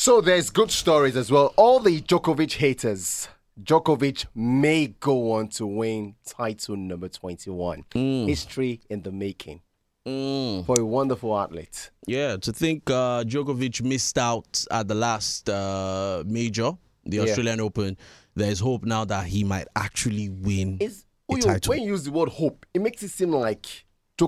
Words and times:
So 0.00 0.20
there's 0.20 0.48
good 0.50 0.70
stories 0.70 1.16
as 1.16 1.28
well. 1.32 1.52
All 1.56 1.80
the 1.80 2.00
Djokovic 2.00 2.52
haters, 2.52 3.26
Djokovic 3.60 4.26
may 4.32 4.86
go 5.00 5.32
on 5.32 5.48
to 5.48 5.66
win 5.66 6.14
title 6.24 6.76
number 6.76 7.08
21. 7.08 7.84
History 8.28 8.80
in 8.88 9.02
the 9.02 9.10
making 9.10 9.60
for 10.04 10.78
a 10.78 10.84
wonderful 10.84 11.36
athlete. 11.36 11.90
Yeah, 12.06 12.36
to 12.36 12.52
think 12.52 12.88
uh, 12.88 13.24
Djokovic 13.24 13.82
missed 13.82 14.18
out 14.18 14.64
at 14.70 14.86
the 14.86 14.94
last 14.94 15.50
uh, 15.50 16.22
major, 16.24 16.70
the 17.04 17.16
Yeah. 17.16 17.22
Australian 17.24 17.60
Open. 17.60 17.96
There's 18.36 18.60
hope 18.60 18.84
now 18.84 19.04
that 19.04 19.26
he 19.26 19.42
might 19.42 19.66
actually 19.74 20.28
win 20.28 20.76
Is 20.78 21.06
a 21.28 21.32
Uyo, 21.34 21.42
title. 21.42 21.70
when 21.70 21.82
you 21.82 21.88
use 21.88 22.04
the 22.04 22.12
word 22.12 22.28
hope, 22.28 22.64
it 22.72 22.80
makes 22.80 23.02
it 23.02 23.08
seem 23.08 23.32
like. 23.32 23.66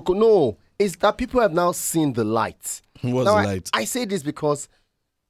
No, 0.09 0.57
it's 0.77 0.97
that 0.97 1.17
people 1.17 1.39
have 1.39 1.53
now 1.53 1.71
seen 1.71 2.11
the 2.11 2.25
light. 2.25 2.81
What's 3.01 3.25
Now, 3.25 3.35
the 3.35 3.39
I- 3.39 3.45
light? 3.45 3.69
I, 3.73 3.85
say 3.85 4.03
this 4.05 4.21
because 4.21 4.67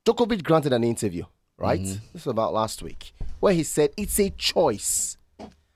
Djokovic 0.06 0.44
granted 0.44 0.74
an 0.74 0.84
interview, 0.84 1.26
right? 1.58 1.80
Mm-hmm. 1.80 2.06
This 2.14 2.26
was 2.26 2.32
about 2.32 2.54
last 2.54 2.82
week, 2.82 3.14
where 3.40 3.54
he 3.54 3.64
said 3.64 3.92
it's 3.98 4.20
a 4.20 4.32
choice. 4.32 5.18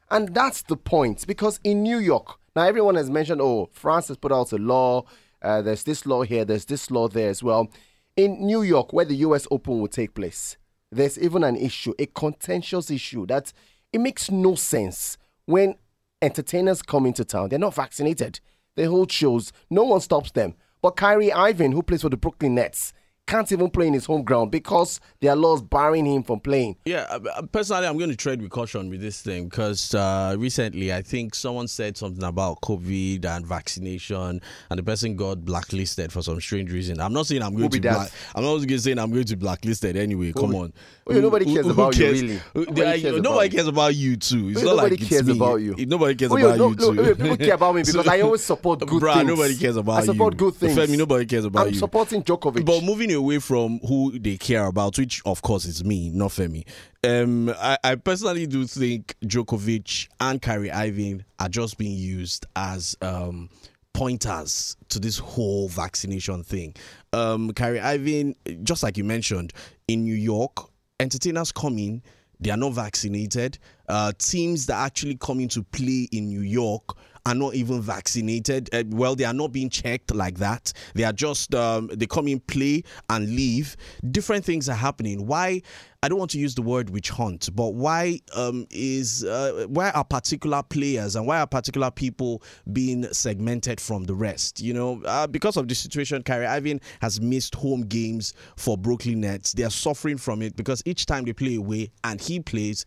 And 0.10 0.34
that's 0.34 0.64
the 0.64 0.78
point 0.78 1.26
because 1.28 1.60
in 1.64 1.84
New 1.84 1.98
York, 1.98 2.40
now 2.56 2.64
everyone 2.64 2.96
has 2.96 3.10
mentioned, 3.10 3.42
oh, 3.42 3.70
France 3.72 4.08
has 4.08 4.18
put 4.18 4.32
out 4.32 4.52
a 4.52 4.58
law. 4.58 5.04
Uh, 5.42 5.62
there's 5.62 5.84
this 5.84 6.06
law 6.06 6.24
here, 6.24 6.44
there's 6.44 6.66
this 6.66 6.90
law 6.90 7.08
there 7.08 7.30
as 7.30 7.44
well. 7.44 7.70
In 8.16 8.46
New 8.46 8.62
York, 8.62 8.94
where 8.94 9.06
the 9.06 9.18
US 9.18 9.48
Open 9.52 9.80
will 9.80 9.88
take 9.88 10.16
place, 10.16 10.58
there's 10.92 11.20
even 11.20 11.44
an 11.44 11.56
issue, 11.56 11.94
a 12.00 12.06
contentious 12.08 12.90
issue 12.90 13.26
that 13.28 13.54
it 13.94 14.00
makes 14.00 14.32
no 14.32 14.56
sense 14.56 15.18
when 15.46 15.76
entertainers 16.22 16.82
come 16.82 17.06
into 17.06 17.26
town. 17.26 17.50
They're 17.50 17.60
not 17.60 17.76
vaccinated. 17.76 18.40
They 18.76 18.86
hold 18.86 19.12
shows. 19.12 19.54
No 19.70 19.84
one 19.84 20.02
stops 20.02 20.32
them. 20.32 20.56
But 20.82 20.96
Kyrie 20.96 21.32
Irving, 21.32 21.74
who 21.74 21.84
plays 21.84 22.02
for 22.02 22.10
the 22.10 22.18
Brooklyn 22.18 22.56
Nets, 22.56 22.94
can't 23.28 23.52
even 23.52 23.70
play 23.72 23.88
in 23.88 23.94
his 23.94 24.06
home 24.06 24.24
ground 24.24 24.52
because 24.52 25.00
there 25.20 25.32
are 25.32 25.36
laws 25.36 25.62
barring 25.62 26.06
him 26.06 26.22
from 26.24 26.40
playing. 26.40 26.76
Yeah, 26.86 27.08
uh, 27.10 27.20
uh, 27.36 27.42
personally, 27.44 27.88
I'm 27.88 27.98
going 27.98 28.12
to 28.12 28.16
tread 28.16 28.40
with 28.42 28.52
caution 28.52 28.90
with 28.90 29.02
this 29.02 29.22
thing 29.22 29.46
because 29.50 29.96
uh, 29.96 30.36
recently 30.38 30.94
I 30.94 31.02
think 31.02 31.34
someone 31.34 31.68
said 31.68 31.98
something 31.98 32.24
about 32.24 32.62
COVID 32.62 33.26
and 33.26 33.46
vaccination, 33.46 34.42
and 34.70 34.80
the 34.80 34.84
person 34.84 35.16
got 35.16 35.44
blacklisted 35.44 36.12
for 36.12 36.22
some 36.22 36.40
strange 36.40 36.72
reason. 36.72 37.00
I'm 37.00 37.14
not 37.14 37.26
saying 37.26 37.42
I'm 37.42 37.56
going 37.56 37.70
to. 37.70 37.82
Black, 37.82 38.12
I'm 38.36 38.44
not 38.44 38.56
going 38.58 38.68
to 38.68 38.80
say 38.80 38.92
I'm 38.92 39.12
going 39.12 39.26
to 39.26 39.36
blacklisted 39.38 39.98
anyway. 39.98 40.32
Come 40.32 40.54
on. 40.56 40.74
Well, 41.08 41.22
nobody 41.22 41.46
cares 41.54 41.68
about 41.68 41.96
you, 41.98 42.04
cares? 42.06 42.22
really. 42.22 42.40
Who- 42.54 42.66
Nobody 42.66 43.02
cares 43.02 43.22
nobody 43.22 43.28
about 43.28 43.44
you. 43.44 43.50
cares 43.58 43.68
about 43.68 43.96
you 43.96 44.18
too. 44.18 44.50
It's 44.50 44.56
Well, 44.64 44.66
not 44.76 44.84
nobody 44.84 44.98
like 44.98 45.10
cares 45.10 45.24
me. 45.26 45.36
about 45.36 45.56
you. 45.58 45.76
Nobody 45.86 46.16
cares 46.16 46.32
Oh, 46.32 46.38
about 46.38 46.58
no, 46.58 46.70
you 46.70 46.76
too. 46.76 47.02
wait, 47.04 47.18
people 47.18 47.38
care 47.38 47.54
about 47.56 47.76
me 47.76 47.82
because 47.86 48.08
I 48.08 48.22
always 48.22 48.44
support 48.44 48.80
good 48.80 49.02
Bruh, 49.04 49.14
things. 49.16 49.28
nobody 49.28 49.56
cares 49.58 49.76
about 49.78 50.02
I 50.02 50.06
support 50.06 50.34
you. 50.34 50.38
good 50.38 50.56
things. 50.56 50.76
Femi, 50.78 50.98
nobody 50.98 51.26
cares 51.26 51.46
about 51.46 51.68
I'm 51.68 51.74
you. 51.74 51.80
supporting 51.80 52.24
Djokovic. 52.24 52.66
But 52.66 52.84
moving 52.84 53.12
away 53.16 53.40
from 53.40 53.80
who 53.80 54.18
they 54.18 54.38
care 54.38 54.66
about, 54.68 54.98
which 54.98 55.22
of 55.26 55.42
course 55.42 55.66
is 55.66 55.84
me, 55.84 56.10
not 56.12 56.32
Femi. 56.32 56.66
Um, 57.04 57.50
I, 57.58 57.78
I 57.84 57.96
personally 57.96 58.48
do 58.48 58.66
think 58.66 59.16
Djokovic 59.24 60.08
and 60.20 60.42
Kyrie 60.42 60.72
Irving 60.72 61.26
are 61.40 61.50
just 61.50 61.78
being 61.78 61.98
used 61.98 62.46
as 62.56 62.96
um, 63.02 63.50
pointers 63.94 64.78
to 64.90 65.00
this 65.00 65.18
whole 65.18 65.70
vaccination 65.70 66.44
thing. 66.44 66.76
Um, 67.14 67.52
Kyrie 67.54 67.80
Irving, 67.80 68.36
just 68.64 68.84
like 68.84 68.98
you 68.98 69.04
mentioned, 69.04 69.54
in 69.88 70.04
New 70.04 70.16
York, 70.16 70.70
entertainers 71.00 71.52
come 71.52 71.78
in. 71.78 72.04
They 72.40 72.50
are 72.50 72.58
not 72.58 72.74
vaccinated. 72.74 73.58
Uh, 73.88 74.12
teams 74.18 74.66
that 74.66 74.76
actually 74.76 75.16
come 75.16 75.40
into 75.40 75.64
play 75.64 76.10
in 76.12 76.28
New 76.28 76.42
York 76.42 76.98
are 77.26 77.36
not 77.36 77.56
even 77.56 77.82
vaccinated. 77.82 78.70
Uh, 78.74 78.84
well, 78.90 79.16
they 79.16 79.24
are 79.26 79.34
not 79.34 79.52
being 79.52 79.70
checked 79.70 80.14
like 80.14 80.38
that. 80.38 80.72
They 80.94 81.04
are 81.04 81.14
just 81.14 81.56
um, 81.56 81.90
they 81.94 82.06
come 82.06 82.28
in, 82.28 82.40
play, 82.40 82.84
and 83.10 83.28
leave. 83.36 83.76
Different 84.12 84.46
things 84.46 84.70
are 84.70 84.76
happening. 84.76 85.26
Why? 85.26 85.62
I 86.04 86.08
don't 86.08 86.20
want 86.20 86.30
to 86.32 86.40
use 86.40 86.54
the 86.54 86.62
word 86.62 86.92
witch 86.92 87.10
hunt, 87.10 87.50
but 87.56 87.74
why 87.74 88.22
um, 88.36 88.68
is 88.70 89.24
uh, 89.24 89.66
why 89.68 89.90
are 89.90 90.04
particular 90.04 90.62
players 90.62 91.16
and 91.16 91.26
why 91.26 91.40
are 91.40 91.48
particular 91.48 91.90
people 91.90 92.44
being 92.72 93.12
segmented 93.12 93.82
from 93.82 94.04
the 94.04 94.14
rest? 94.14 94.62
You 94.62 94.76
know, 94.76 95.02
uh, 95.06 95.26
because 95.26 95.58
of 95.58 95.68
the 95.68 95.74
situation, 95.74 96.22
Kyrie 96.22 96.46
Irving 96.46 96.80
has 97.02 97.20
missed 97.20 97.56
home 97.56 97.82
games 97.82 98.36
for 98.56 98.78
Brooklyn 98.78 99.22
Nets. 99.22 99.54
They 99.54 99.64
are 99.64 99.72
suffering 99.72 100.18
from 100.18 100.44
it 100.44 100.56
because 100.56 100.84
each 100.86 101.08
time 101.08 101.26
they 101.26 101.34
play 101.34 101.56
away 101.56 101.90
and 102.04 102.22
he 102.22 102.40
plays, 102.40 102.86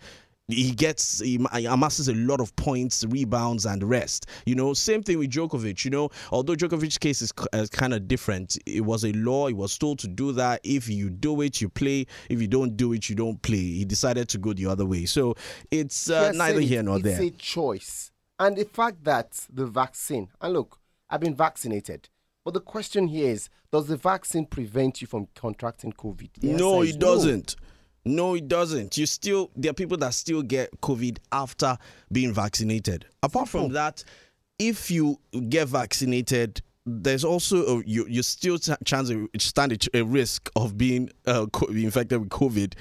he 0.48 0.72
gets 0.72 1.20
he 1.20 1.36
amasses 1.66 2.08
a 2.08 2.14
lot 2.14 2.40
of 2.40 2.54
points, 2.56 3.04
rebounds, 3.08 3.66
and 3.66 3.82
rest. 3.84 4.26
You 4.46 4.54
know, 4.54 4.72
same 4.72 5.02
thing 5.02 5.18
with 5.18 5.30
Djokovic. 5.30 5.84
You 5.84 5.90
know, 5.90 6.10
although 6.32 6.54
Djokovic's 6.54 6.96
case 6.96 7.20
is 7.20 7.32
uh, 7.52 7.66
kind 7.70 7.92
of 7.92 8.08
different, 8.08 8.56
it 8.64 8.80
was 8.80 9.04
a 9.04 9.12
law. 9.12 9.48
He 9.48 9.54
was 9.54 9.76
told 9.76 9.98
to 10.00 10.08
do 10.08 10.32
that. 10.32 10.60
If 10.64 10.88
you 10.88 11.10
do 11.10 11.42
it, 11.42 11.60
you 11.60 11.68
play. 11.68 12.06
If 12.30 12.40
you 12.40 12.48
don't 12.48 12.76
do 12.76 12.94
it, 12.94 13.08
you 13.10 13.14
don't 13.14 13.40
play. 13.42 13.58
He 13.58 13.84
decided 13.84 14.28
to 14.30 14.38
go 14.38 14.54
the 14.54 14.66
other 14.66 14.86
way. 14.86 15.04
So 15.04 15.34
it's 15.70 16.08
uh, 16.08 16.28
Yes, 16.32 16.36
neither 16.36 16.60
it- 16.60 16.66
here 16.66 16.82
nor 16.82 16.96
it's 16.96 17.04
there. 17.04 17.22
It's 17.22 17.34
a 17.36 17.38
choice. 17.38 18.10
And 18.40 18.56
the 18.56 18.64
fact 18.64 19.04
that 19.04 19.46
the 19.52 19.66
vaccine, 19.66 20.28
and 20.40 20.52
look, 20.54 20.78
I've 21.10 21.20
been 21.20 21.34
vaccinated. 21.34 22.08
But 22.44 22.54
the 22.54 22.60
question 22.60 23.08
here 23.08 23.30
is 23.32 23.50
does 23.70 23.88
the 23.88 23.98
vaccine 23.98 24.46
prevent 24.46 25.02
you 25.02 25.06
from 25.06 25.28
contracting 25.34 25.92
COVID? 25.92 26.30
The 26.40 26.52
no, 26.54 26.80
it 26.80 26.98
doesn't. 26.98 27.56
No, 27.58 27.67
it 28.34 28.48
doesn't. 28.48 28.96
You 28.96 29.06
still 29.06 29.50
there 29.56 29.70
are 29.70 29.74
people 29.74 29.96
that 29.98 30.14
still 30.14 30.42
get 30.42 30.80
COVID 30.80 31.18
after 31.32 31.76
being 32.10 32.32
vaccinated. 32.32 33.06
Apart 33.22 33.48
from 33.48 33.72
that, 33.72 34.02
if 34.58 34.90
you 34.90 35.18
get 35.48 35.68
vaccinated, 35.68 36.62
there's 36.86 37.24
also 37.24 37.78
a, 37.78 37.82
you 37.84 38.06
you 38.08 38.22
still 38.22 38.58
ch- 38.58 38.70
chance 38.84 39.12
stand 39.38 39.88
a, 39.94 40.04
risk 40.04 40.50
of 40.56 40.78
being 40.78 41.10
uh, 41.26 41.46
infected 41.70 42.20
with 42.20 42.30
COVID. 42.30 42.74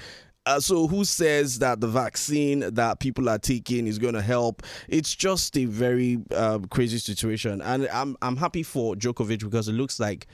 Uh, 0.46 0.58
so 0.58 0.86
who 0.86 1.04
says 1.04 1.58
that 1.58 1.78
the 1.80 1.86
vaccine 1.86 2.60
that 2.72 3.00
people 3.00 3.28
are 3.28 3.38
taking 3.38 3.86
is 3.86 3.98
going 3.98 4.14
to 4.14 4.22
help? 4.22 4.62
It's 4.88 5.14
just 5.14 5.58
a 5.58 5.66
very 5.66 6.18
uh, 6.34 6.60
crazy 6.70 6.98
situation, 6.98 7.60
and 7.60 7.86
I'm 7.92 8.16
I'm 8.22 8.36
happy 8.36 8.62
for 8.62 8.94
Djokovic 8.94 9.40
because 9.40 9.68
it 9.68 9.74
looks 9.74 10.00
like 10.00 10.26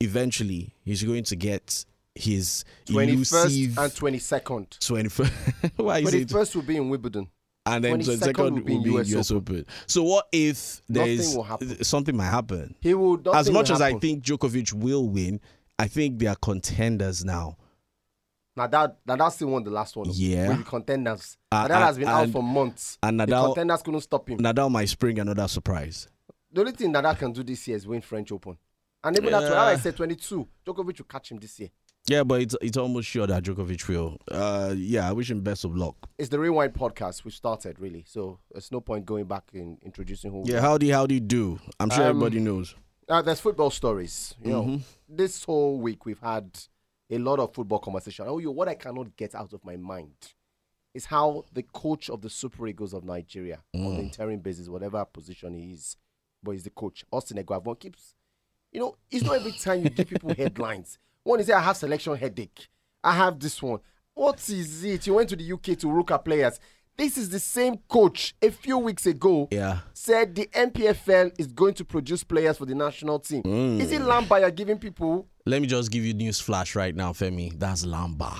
eventually 0.00 0.74
he's 0.84 1.02
going 1.02 1.24
to 1.24 1.36
get 1.36 1.84
his 2.18 2.64
21st 2.86 3.08
elusive 3.08 3.78
and 3.78 3.92
22nd. 3.92 4.78
21st. 4.78 5.70
Why 5.76 5.98
is 6.00 6.14
it? 6.14 6.28
21st 6.28 6.54
will 6.56 6.62
be 6.62 6.76
in 6.76 6.88
Wimbledon. 6.88 7.28
And 7.66 7.84
then 7.84 8.00
22nd 8.00 8.32
22nd 8.32 8.50
will 8.54 8.60
be 8.62 8.74
in 8.74 8.82
US 8.98 9.08
US 9.10 9.30
Open. 9.30 9.66
So 9.86 10.02
what 10.02 10.26
if 10.32 10.80
there's 10.88 11.18
Nothing 11.18 11.36
will 11.36 11.42
happen. 11.44 11.84
something 11.84 12.16
might 12.16 12.30
happen? 12.30 12.74
He 12.80 12.94
will. 12.94 13.20
As 13.34 13.50
much 13.50 13.68
will 13.68 13.76
as 13.76 13.82
I 13.82 13.94
think 13.98 14.24
Djokovic 14.24 14.72
will 14.72 15.08
win, 15.08 15.40
I 15.78 15.86
think 15.86 16.18
they 16.18 16.26
are 16.26 16.36
contenders 16.36 17.24
now. 17.24 17.56
Nadal, 18.58 18.96
Nadal 19.06 19.30
still 19.30 19.48
won 19.48 19.62
the 19.62 19.70
last 19.70 19.96
one. 19.96 20.08
Yeah. 20.12 20.48
With 20.48 20.58
the 20.58 20.64
contenders. 20.64 21.36
Uh, 21.52 21.68
Nadal 21.68 21.80
has 21.82 21.98
been 21.98 22.08
out 22.08 22.28
for 22.30 22.42
months. 22.42 22.98
and 23.02 23.20
the 23.20 23.26
contenders 23.26 23.82
couldn't 23.82 24.00
stop 24.00 24.28
him. 24.28 24.38
Nadal 24.38 24.70
might 24.70 24.88
spring 24.88 25.18
another 25.20 25.46
surprise. 25.46 26.08
The 26.50 26.60
only 26.60 26.72
thing 26.72 26.92
Nadal 26.92 27.16
can 27.18 27.32
do 27.32 27.42
this 27.44 27.68
year 27.68 27.76
is 27.76 27.86
win 27.86 28.00
French 28.00 28.32
Open. 28.32 28.56
And 29.04 29.16
even 29.16 29.30
that's 29.30 29.48
why 29.50 29.72
I 29.72 29.76
said 29.76 29.94
22. 29.96 30.48
Djokovic 30.66 30.98
will 30.98 31.04
catch 31.06 31.30
him 31.30 31.38
this 31.38 31.60
year. 31.60 31.68
Yeah, 32.08 32.24
but 32.24 32.40
it's 32.40 32.56
it's 32.62 32.76
almost 32.78 33.06
sure 33.06 33.26
that 33.26 33.42
Djokovic 33.44 33.86
will. 33.86 34.18
Uh, 34.30 34.72
yeah, 34.76 35.08
I 35.08 35.12
wish 35.12 35.30
him 35.30 35.42
best 35.42 35.64
of 35.64 35.76
luck. 35.76 35.94
It's 36.16 36.30
the 36.30 36.38
Rewind 36.38 36.72
podcast 36.72 37.24
we 37.24 37.30
started, 37.30 37.78
really. 37.78 38.04
So 38.06 38.38
there's 38.50 38.72
no 38.72 38.80
point 38.80 39.04
going 39.04 39.26
back 39.26 39.44
in 39.52 39.76
introducing 39.82 40.30
who. 40.32 40.42
Yeah, 40.46 40.60
howdy, 40.60 40.88
howdy 40.88 41.20
do. 41.20 41.58
I'm 41.78 41.90
sure 41.90 42.04
Um, 42.04 42.08
everybody 42.10 42.40
knows. 42.40 42.74
Uh, 43.08 43.20
there's 43.22 43.40
football 43.40 43.70
stories. 43.70 44.34
You 44.42 44.52
Mm-hmm. 44.52 44.70
know, 44.76 44.80
this 45.08 45.44
whole 45.44 45.78
week 45.80 46.06
we've 46.06 46.18
had 46.20 46.50
a 47.10 47.18
lot 47.18 47.38
of 47.40 47.52
football 47.54 47.78
conversation. 47.78 48.24
Oh, 48.28 48.38
you, 48.38 48.50
what 48.50 48.68
I 48.68 48.74
cannot 48.74 49.16
get 49.16 49.34
out 49.34 49.52
of 49.52 49.64
my 49.64 49.76
mind 49.76 50.14
is 50.94 51.04
how 51.06 51.44
the 51.52 51.62
coach 51.62 52.08
of 52.10 52.22
the 52.22 52.30
Super 52.30 52.66
Eagles 52.68 52.94
of 52.94 53.04
Nigeria, 53.04 53.58
on 53.74 53.80
Mm. 53.80 53.96
the 53.96 54.02
interim 54.04 54.40
basis, 54.40 54.68
whatever 54.68 55.04
position 55.04 55.52
he 55.54 55.72
is, 55.72 55.96
but 56.42 56.52
he's 56.52 56.64
the 56.64 56.70
coach, 56.70 57.04
Austin 57.12 57.36
Eguavoen, 57.42 57.78
keeps. 57.78 58.14
You 58.72 58.80
know, 58.80 58.96
it's 59.10 59.24
not 59.24 59.36
every 59.36 59.52
time 59.52 59.82
you 59.84 59.90
give 59.90 60.08
people 60.08 60.34
headlines. 60.36 60.98
One 61.28 61.40
is 61.40 61.50
I 61.50 61.60
have 61.60 61.76
selection 61.76 62.16
headache. 62.16 62.68
I 63.04 63.12
have 63.12 63.38
this 63.38 63.62
one. 63.62 63.80
What 64.14 64.36
is 64.48 64.82
it? 64.82 65.06
You 65.06 65.12
went 65.12 65.28
to 65.28 65.36
the 65.36 65.52
UK 65.52 65.78
to 65.80 65.94
look 65.94 66.10
at 66.10 66.24
players. 66.24 66.58
This 66.96 67.18
is 67.18 67.28
the 67.28 67.38
same 67.38 67.76
coach 67.86 68.34
a 68.40 68.50
few 68.50 68.78
weeks 68.78 69.04
ago 69.04 69.46
Yeah. 69.50 69.80
said 69.92 70.34
the 70.34 70.46
NPFL 70.54 71.32
is 71.38 71.48
going 71.48 71.74
to 71.74 71.84
produce 71.84 72.24
players 72.24 72.56
for 72.56 72.64
the 72.64 72.74
national 72.74 73.18
team. 73.18 73.42
Mm. 73.42 73.78
Is 73.78 73.92
it 73.92 74.00
Lamba 74.00 74.40
you're 74.40 74.50
giving 74.50 74.78
people? 74.78 75.26
Let 75.44 75.60
me 75.60 75.68
just 75.68 75.90
give 75.90 76.02
you 76.02 76.14
news 76.14 76.40
flash 76.40 76.74
right 76.74 76.96
now, 76.96 77.12
Femi. 77.12 77.58
That's 77.58 77.84
Lamba. 77.84 78.34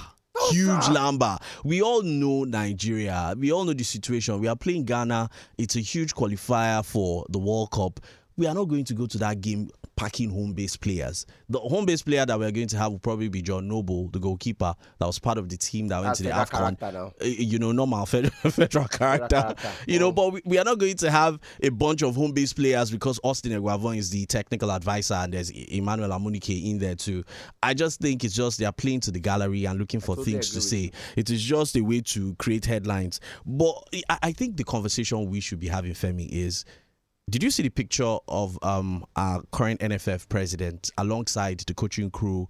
Huge 0.48 0.84
Lamba. 0.84 1.42
We 1.64 1.82
all 1.82 2.00
know 2.00 2.44
Nigeria. 2.44 3.34
We 3.36 3.52
all 3.52 3.66
know 3.66 3.74
the 3.74 3.84
situation. 3.84 4.40
We 4.40 4.48
are 4.48 4.56
playing 4.56 4.86
Ghana. 4.86 5.28
It's 5.58 5.76
a 5.76 5.80
huge 5.80 6.14
qualifier 6.14 6.82
for 6.82 7.26
the 7.28 7.38
World 7.38 7.70
Cup. 7.70 8.00
We 8.38 8.46
are 8.46 8.54
not 8.54 8.64
going 8.68 8.84
to 8.84 8.94
go 8.94 9.06
to 9.06 9.18
that 9.18 9.42
game 9.42 9.68
packing 9.98 10.30
home 10.30 10.52
based 10.52 10.80
players. 10.80 11.26
The 11.48 11.58
home 11.58 11.84
based 11.86 12.06
player 12.06 12.24
that 12.24 12.38
we're 12.38 12.50
going 12.52 12.68
to 12.68 12.78
have 12.78 12.92
will 12.92 12.98
probably 13.00 13.28
be 13.28 13.42
John 13.42 13.66
Noble, 13.68 14.08
the 14.08 14.20
goalkeeper 14.20 14.74
that 14.98 15.06
was 15.06 15.18
part 15.18 15.38
of 15.38 15.48
the 15.48 15.56
team 15.56 15.88
that 15.88 15.96
went 15.96 16.06
That's 16.08 16.18
to 16.18 16.24
the 16.24 16.30
AFCON. 16.30 16.92
now. 16.92 17.12
Uh, 17.20 17.24
You 17.24 17.58
know, 17.58 17.72
normal 17.72 18.06
federal, 18.06 18.32
federal 18.50 18.86
character. 18.88 19.28
character. 19.42 19.70
You 19.86 19.98
know, 19.98 20.12
Mm. 20.12 20.14
but 20.14 20.32
we, 20.32 20.42
we 20.44 20.58
are 20.58 20.64
not 20.64 20.78
going 20.78 20.96
to 20.98 21.10
have 21.10 21.38
a 21.62 21.68
bunch 21.70 22.02
of 22.02 22.14
home 22.14 22.32
based 22.32 22.56
players 22.56 22.90
because 22.90 23.18
Austin 23.24 23.52
Eguavoen 23.52 23.96
is 23.98 24.10
the 24.10 24.24
technical 24.26 24.70
advisor 24.70 25.14
and 25.14 25.32
there's 25.34 25.50
Emmanuel 25.50 26.10
Amunike 26.10 26.64
in 26.64 26.78
there 26.78 26.94
too. 26.94 27.24
I 27.62 27.74
just 27.74 28.00
think 28.00 28.22
it's 28.24 28.34
just 28.34 28.58
they're 28.58 28.70
playing 28.72 29.00
to 29.00 29.10
the 29.10 29.20
gallery 29.20 29.64
and 29.64 29.78
looking 29.78 30.00
for 30.00 30.14
totally 30.16 30.32
things 30.32 30.50
to 30.50 30.60
say. 30.60 30.92
It 31.16 31.28
is 31.30 31.42
just 31.42 31.76
a 31.76 31.80
way 31.80 32.00
to 32.02 32.34
create 32.36 32.64
headlines. 32.66 33.20
But 33.44 33.74
I, 34.08 34.18
I 34.22 34.32
think 34.32 34.56
the 34.56 34.64
conversation 34.64 35.28
we 35.28 35.40
should 35.40 35.58
be 35.58 35.68
having, 35.68 35.92
Femi, 35.92 36.28
is 36.30 36.64
did 37.28 37.42
you 37.42 37.50
see 37.50 37.62
the 37.62 37.68
picture 37.70 38.16
of 38.28 38.58
um, 38.62 39.04
our 39.16 39.42
current 39.52 39.80
NFF 39.80 40.28
president 40.28 40.90
alongside 40.98 41.60
the 41.60 41.74
coaching 41.74 42.10
crew 42.10 42.48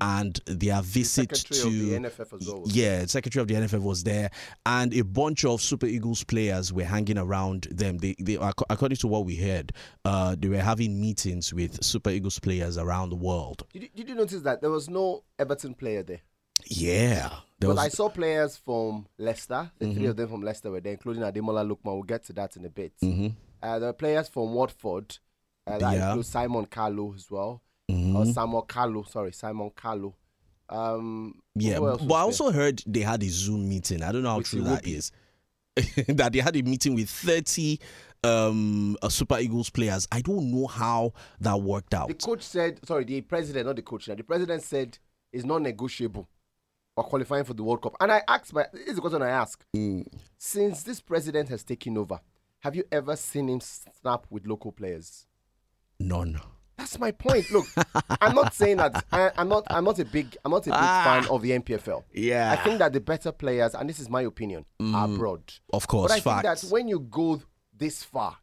and 0.00 0.40
their 0.46 0.80
visit 0.82 1.14
Mm-hmm. 1.30 1.34
Secretary 1.34 1.60
to 1.60 1.66
of 1.66 2.02
the 2.02 2.08
NFF 2.08 2.40
as 2.40 2.48
well. 2.48 2.62
yeah, 2.66 3.06
secretary 3.06 3.40
of 3.42 3.48
the 3.48 3.54
NFF 3.54 3.82
was 3.82 4.02
there, 4.04 4.30
and 4.66 4.92
a 4.94 5.02
bunch 5.02 5.44
of 5.44 5.60
Super 5.60 5.86
Eagles 5.86 6.24
players 6.24 6.72
were 6.72 6.84
hanging 6.84 7.18
around 7.18 7.68
them. 7.70 7.98
They, 7.98 8.14
they 8.18 8.34
according 8.36 8.96
to 8.98 9.06
what 9.08 9.24
we 9.26 9.36
heard, 9.36 9.72
uh, 10.04 10.36
they 10.38 10.48
were 10.48 10.58
having 10.58 11.00
meetings 11.00 11.52
with 11.52 11.82
Super 11.84 12.10
Eagles 12.10 12.38
players 12.38 12.78
around 12.78 13.10
the 13.10 13.16
world. 13.16 13.64
Did 13.72 13.82
you, 13.82 13.88
did 13.94 14.08
you 14.08 14.14
notice 14.14 14.42
that 14.42 14.60
there 14.60 14.70
was 14.70 14.88
no 14.88 15.24
Everton 15.38 15.74
player 15.74 16.02
there? 16.02 16.20
Yeah, 16.66 17.30
there 17.66 17.74
But 17.74 17.80
I 17.82 17.88
saw 17.88 18.08
players 18.08 18.56
from 18.56 19.06
Leicester. 19.18 19.70
The 19.78 19.92
three 19.94 20.06
of 20.06 20.16
them 20.16 20.28
from 20.28 20.42
Leicester 20.42 20.70
were 20.70 20.80
there, 20.80 20.92
including 20.92 21.22
Ademola 21.22 21.66
Lookman. 21.68 21.94
We'll 21.94 22.02
get 22.02 22.24
to 22.26 22.32
that 22.34 22.56
in 22.56 22.64
a 22.64 22.68
bit. 22.70 22.92
Mhm. 23.02 23.34
Uh, 23.62 23.78
there 23.78 23.88
were 23.88 23.92
players 23.94 24.28
from 24.28 24.52
Watford. 24.54 25.18
Uh, 25.66 25.78
that 25.78 25.92
Yeah. 25.96 26.08
includes 26.10 26.28
Simon 26.28 26.66
Kalu 26.66 27.14
as 27.14 27.30
well. 27.30 27.62
Mhm. 27.90 28.14
Or 28.16 28.26
Samuel 28.26 28.66
Kalu, 28.66 29.08
sorry, 29.08 29.32
Simon 29.32 29.70
Kalu. 29.70 30.12
Um, 30.68 31.40
Yeah, 31.54 31.78
but 31.78 32.00
I 32.00 32.24
was 32.24 32.40
also 32.40 32.50
heard 32.50 32.82
they 32.86 33.00
had 33.00 33.22
a 33.22 33.28
Zoom 33.28 33.68
meeting. 33.68 34.02
I 34.02 34.12
don't 34.12 34.22
know 34.22 34.30
how 34.30 34.38
With 34.38 34.46
true 34.48 34.62
that 34.64 34.86
is. 34.86 35.12
that 36.08 36.32
they 36.32 36.38
had 36.40 36.56
a 36.56 36.62
meeting 36.62 36.94
with 36.94 37.08
30 37.10 37.78
um, 38.22 38.96
uh, 39.02 39.08
Super 39.10 39.38
Eagles 39.38 39.68
players. 39.70 40.08
I 40.10 40.22
don't 40.22 40.50
know 40.50 40.66
how 40.66 41.12
that 41.40 41.60
worked 41.60 41.92
out. 41.92 42.08
The 42.08 42.14
coach 42.14 42.42
said, 42.42 42.80
sorry, 42.86 43.04
the 43.04 43.20
president, 43.20 43.66
not 43.66 43.76
the 43.76 43.82
coach. 43.82 44.08
Now, 44.08 44.14
the 44.14 44.22
president 44.24 44.62
said 44.62 44.98
it's 45.32 45.44
not 45.44 45.60
negotiable 45.62 46.28
for 46.94 47.04
qualifying 47.04 47.44
for 47.44 47.54
the 47.54 47.62
World 47.62 47.82
Cup. 47.82 47.96
And 48.00 48.12
I 48.12 48.22
asked, 48.28 48.52
my, 48.52 48.66
this 48.72 48.88
is 48.88 48.94
the 48.96 49.00
question 49.00 49.22
I 49.22 49.30
ask. 49.30 49.64
Mm. 49.76 50.06
Since 50.38 50.82
this 50.84 51.00
president 51.00 51.48
has 51.48 51.62
taken 51.64 51.98
over, 51.98 52.20
have 52.60 52.76
you 52.76 52.84
ever 52.92 53.16
seen 53.16 53.48
him 53.48 53.60
snap 53.60 54.26
with 54.30 54.46
local 54.46 54.72
players? 54.72 55.26
None. 55.98 56.40
That's 56.76 56.98
my 56.98 57.12
point. 57.12 57.50
Look, 57.52 57.66
I'm 58.20 58.34
not 58.34 58.52
saying 58.52 58.78
that 58.78 59.04
I, 59.12 59.30
I'm 59.36 59.48
not. 59.48 59.62
I'm 59.70 59.84
not 59.84 59.96
a 60.00 60.04
big. 60.04 60.36
I'm 60.44 60.50
not 60.50 60.62
a 60.66 60.70
big 60.70 60.74
Ah. 60.74 61.04
fan 61.22 61.30
of 61.30 61.40
the 61.40 61.52
NPFL. 61.52 62.02
Yeah. 62.12 62.50
I 62.50 62.56
think 62.64 62.80
that 62.80 62.92
the 62.92 63.00
better 63.00 63.30
players, 63.30 63.76
and 63.76 63.88
this 63.88 64.00
is 64.00 64.10
my 64.10 64.22
opinion, 64.22 64.64
are 64.92 65.04
abroad. 65.04 65.42
Of 65.72 65.86
course, 65.86 66.10
But 66.10 66.16
I 66.16 66.20
facts. 66.42 66.62
think 66.62 66.70
that 66.70 66.74
when 66.74 66.88
you 66.88 66.98
go 66.98 67.40
this 67.76 68.02
far, 68.02 68.38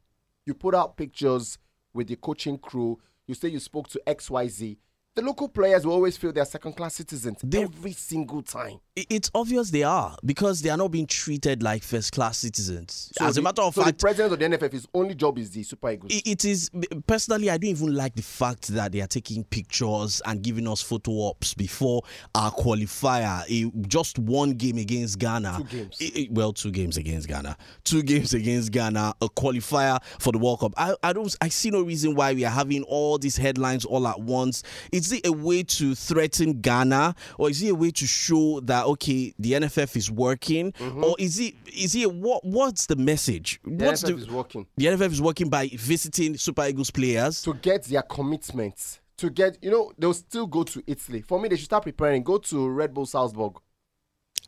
you 0.45 0.53
put 0.53 0.73
out 0.73 0.95
pictures 0.95 1.57
with 1.93 2.07
the 2.07 2.15
coaching 2.15 2.57
crew. 2.57 2.99
You 3.27 3.35
say 3.35 3.49
you 3.49 3.59
spoke 3.59 3.89
to 3.89 4.01
X, 4.07 4.29
Y, 4.31 4.47
Z. 4.47 4.77
The 5.13 5.21
local 5.21 5.49
players 5.49 5.85
will 5.85 5.93
always 5.93 6.15
feel 6.15 6.31
they're 6.31 6.45
second-class 6.45 6.95
citizens 6.95 7.39
They- 7.43 7.63
every 7.63 7.91
single 7.91 8.41
time. 8.41 8.79
It's 8.97 9.31
obvious 9.33 9.71
they 9.71 9.83
are 9.83 10.17
because 10.25 10.61
they 10.61 10.69
are 10.69 10.75
not 10.75 10.91
being 10.91 11.07
treated 11.07 11.63
like 11.63 11.81
first 11.81 12.11
class 12.11 12.39
citizens. 12.39 13.09
So 13.17 13.25
As 13.25 13.35
the- 13.35 13.39
a 13.39 13.43
matter 13.45 13.61
of 13.61 13.73
so 13.73 13.83
fact, 13.83 13.99
the 13.99 14.01
president 14.01 14.33
of 14.33 14.39
the 14.39 14.45
NFF, 14.45 14.73
his 14.73 14.85
only 14.93 15.15
job 15.15 15.37
is 15.37 15.49
the 15.49 15.63
Super 15.63 15.91
Eagles. 15.91 16.11
it 16.25 16.43
is 16.43 16.69
personally, 17.07 17.49
I 17.49 17.57
don't 17.57 17.69
even 17.69 17.95
like 17.95 18.15
the 18.15 18.21
fact 18.21 18.67
that 18.67 18.91
they 18.91 18.99
are 18.99 19.07
taking 19.07 19.45
pictures 19.45 20.21
and 20.25 20.41
giving 20.41 20.67
us 20.67 20.81
photo 20.81 21.27
ops 21.29 21.53
before 21.53 22.01
our 22.35 22.51
qualifier. 22.51 23.45
A, 23.49 23.87
just 23.87 24.19
one 24.19 24.55
game 24.55 24.77
against 24.77 25.19
Ghana. 25.19 25.59
Two 25.59 25.77
games. 25.77 25.97
I- 26.01 26.11
I- 26.13 26.27
well, 26.29 26.51
two 26.51 26.71
games 26.71 26.97
against 26.97 27.29
Ghana. 27.29 27.55
Two 27.85 28.03
games 28.03 28.33
against 28.33 28.73
Ghana. 28.73 29.13
A 29.21 29.29
qualifier 29.29 29.99
for 30.19 30.33
the 30.33 30.37
World 30.37 30.59
Cup. 30.59 30.73
I, 30.75 30.95
I 31.01 31.13
don't. 31.13 31.33
I 31.39 31.47
see 31.47 31.69
no 31.71 31.81
reason 31.81 32.13
why 32.13 32.33
we 32.33 32.43
are 32.43 32.49
having 32.51 32.83
all 32.83 33.17
these 33.17 33.37
headlines 33.37 33.85
all 33.85 34.05
at 34.05 34.19
once. 34.19 34.63
Is 34.91 35.13
it 35.13 35.25
a 35.25 35.31
way 35.31 35.63
to 35.63 35.95
threaten 35.95 36.59
Ghana, 36.59 37.15
or 37.37 37.49
is 37.49 37.61
it 37.63 37.69
a 37.69 37.75
way 37.75 37.91
to 37.91 38.05
show 38.05 38.59
that 38.61 38.80
okay, 38.87 39.33
the 39.39 39.53
NFF 39.53 39.95
is 39.95 40.09
working, 40.11 40.73
or 41.01 41.15
is 41.19 41.39
it 41.39 41.55
is 41.75 41.95
it 41.95 42.11
what 42.13 42.43
what's 42.45 42.85
the 42.85 42.95
message? 42.95 43.59
Mm-hmm. 43.65 43.77
the 43.77 43.85
what's 43.85 44.03
NFF 44.03 44.07
the 44.07 44.15
is 44.17 44.29
working. 44.29 44.67
the 44.77 44.85
NFF 44.85 45.11
is 45.11 45.21
working 45.21 45.49
by 45.49 45.69
visiting 45.73 46.37
Super 46.37 46.65
Eagles 46.67 46.91
players. 46.91 47.41
to 47.43 47.53
get 47.53 47.83
their 47.85 48.01
commitments 48.03 48.99
to 49.17 49.29
get 49.29 49.57
you 49.61 49.69
know 49.69 49.91
they'll 49.99 50.13
still 50.15 50.47
go 50.47 50.63
to 50.63 50.81
italy 50.87 51.21
for 51.21 51.39
me 51.39 51.47
they 51.47 51.55
should 51.55 51.65
start 51.65 51.83
preparing 51.83 52.23
go 52.23 52.39
to 52.39 52.67
red 52.67 52.91
bull 52.91 53.05
salzburg 53.05 53.53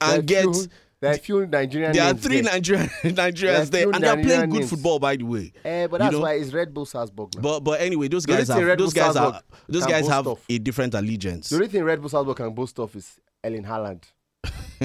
and 0.02 0.26
get 0.26 0.44
few- 0.44 0.68
there 1.00 1.12
are 1.14 1.18
few 1.18 1.46
nigerian 1.46 1.92
there 1.92 2.06
are 2.06 2.14
three 2.14 2.42
there. 2.42 2.54
Nigerian 2.54 2.88
Nigerians 3.04 3.70
There 3.70 3.86
there, 3.86 3.90
and 3.92 4.04
they 4.04 4.08
are 4.08 4.16
playing 4.18 4.50
good 4.50 4.60
names. 4.62 4.70
football, 4.70 5.00
by 5.00 5.18
the 5.18 5.26
way. 5.26 5.52
Eh, 5.66 5.86
but 5.88 5.98
You 6.00 6.06
that's 6.06 6.14
know? 6.14 6.22
why 6.22 6.34
it's 6.36 6.54
red 6.54 6.74
bull 6.74 6.86
salzburg 6.86 7.36
now. 7.36 7.42
But 7.42 7.60
but 7.60 7.82
anyway, 7.82 8.08
those 8.08 8.26
guys 8.26 8.48
have 8.48 8.64
Red 8.66 8.80
those 8.80 8.94
Bull 8.94 9.04
guys 9.04 9.14
Salzburg 9.16 9.44
are 9.44 9.58
those 9.68 9.86
guys 9.86 10.08
have 10.08 10.28
of. 10.28 10.40
a 10.50 10.58
different 10.60 10.94
allegiance. 10.94 11.50
the 11.50 11.56
only 11.58 11.68
thing 11.68 11.84
red 11.84 12.00
bull 12.00 12.10
salzburg 12.10 12.38
can 12.38 12.54
boast 12.54 12.80
of 12.80 12.96
is 12.96 13.20
Erling 13.44 13.66
Haaland. 13.66 14.04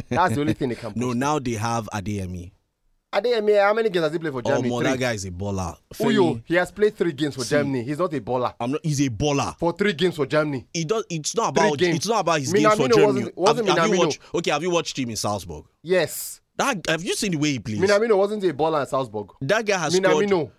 That's 0.09 0.35
the 0.35 0.41
only 0.41 0.53
thing 0.55 0.69
they 0.71 0.75
can 0.75 0.91
boast 0.91 0.97
No, 0.97 1.12
now 1.12 1.39
they 1.39 1.53
have 1.53 1.89
Adeyemi. 1.93 2.53
Adeyemi, 3.12 3.59
how 3.59 3.73
many 3.73 3.89
games 3.89 4.05
has 4.05 4.12
he 4.12 4.19
played 4.19 4.33
for 4.35 4.43
Oh, 4.45 4.49
germany 4.50 4.69
more, 4.69 4.83
Three. 4.83 4.91
that 4.91 4.99
guy 5.00 5.12
is 5.15 5.25
a 5.25 5.31
baller. 5.31 5.75
Uyo, 5.95 6.43
he 6.45 6.55
has 6.56 6.71
played 6.71 6.95
three 6.95 7.12
games 7.12 7.35
for 7.37 7.45
germany 7.45 7.83
he's 7.83 7.99
not 7.99 8.12
a 8.12 8.21
baller 8.21 8.53
I'm 8.61 8.73
not. 8.73 8.81
He's 8.85 9.00
a 9.00 9.09
baller. 9.09 9.56
for 9.59 9.73
three 9.73 9.95
games 9.95 10.17
for 10.17 10.27
germany 10.27 10.67
He 10.75 10.85
does. 10.85 11.05
It's 11.09 11.35
not 11.35 11.49
about. 11.50 11.81
It's 11.81 12.06
not 12.06 12.21
about 12.21 12.41
his 12.41 12.53
games 12.53 12.75
for 12.75 12.87
Germany. 12.89 13.06
wasn't- 13.06 13.39
wasn't 13.39 13.69
have, 13.71 13.79
have 13.79 13.89
you 13.89 13.95
Minamino. 13.95 13.99
watched? 13.99 14.21
Okay, 14.35 14.50
have 14.50 14.62
you 14.62 14.71
watched 14.71 14.99
him 14.99 15.09
in 15.09 15.17
Salzburg? 15.17 15.65
yes 15.83 16.43
That 16.56 16.85
have 16.87 17.03
you 17.03 17.15
seen 17.15 17.33
the 17.33 17.39
way 17.39 17.53
he 17.53 17.59
plays? 17.61 17.79
minamino 17.81 18.17
wasn't 18.19 18.44
a 18.44 18.53
baller 18.53 18.83
at 18.83 18.91
salzburg 18.91 19.29
That 19.41 19.65
guy 19.65 19.79
has 19.79 19.94
Minamino 19.99 20.29
scored. 20.29 20.51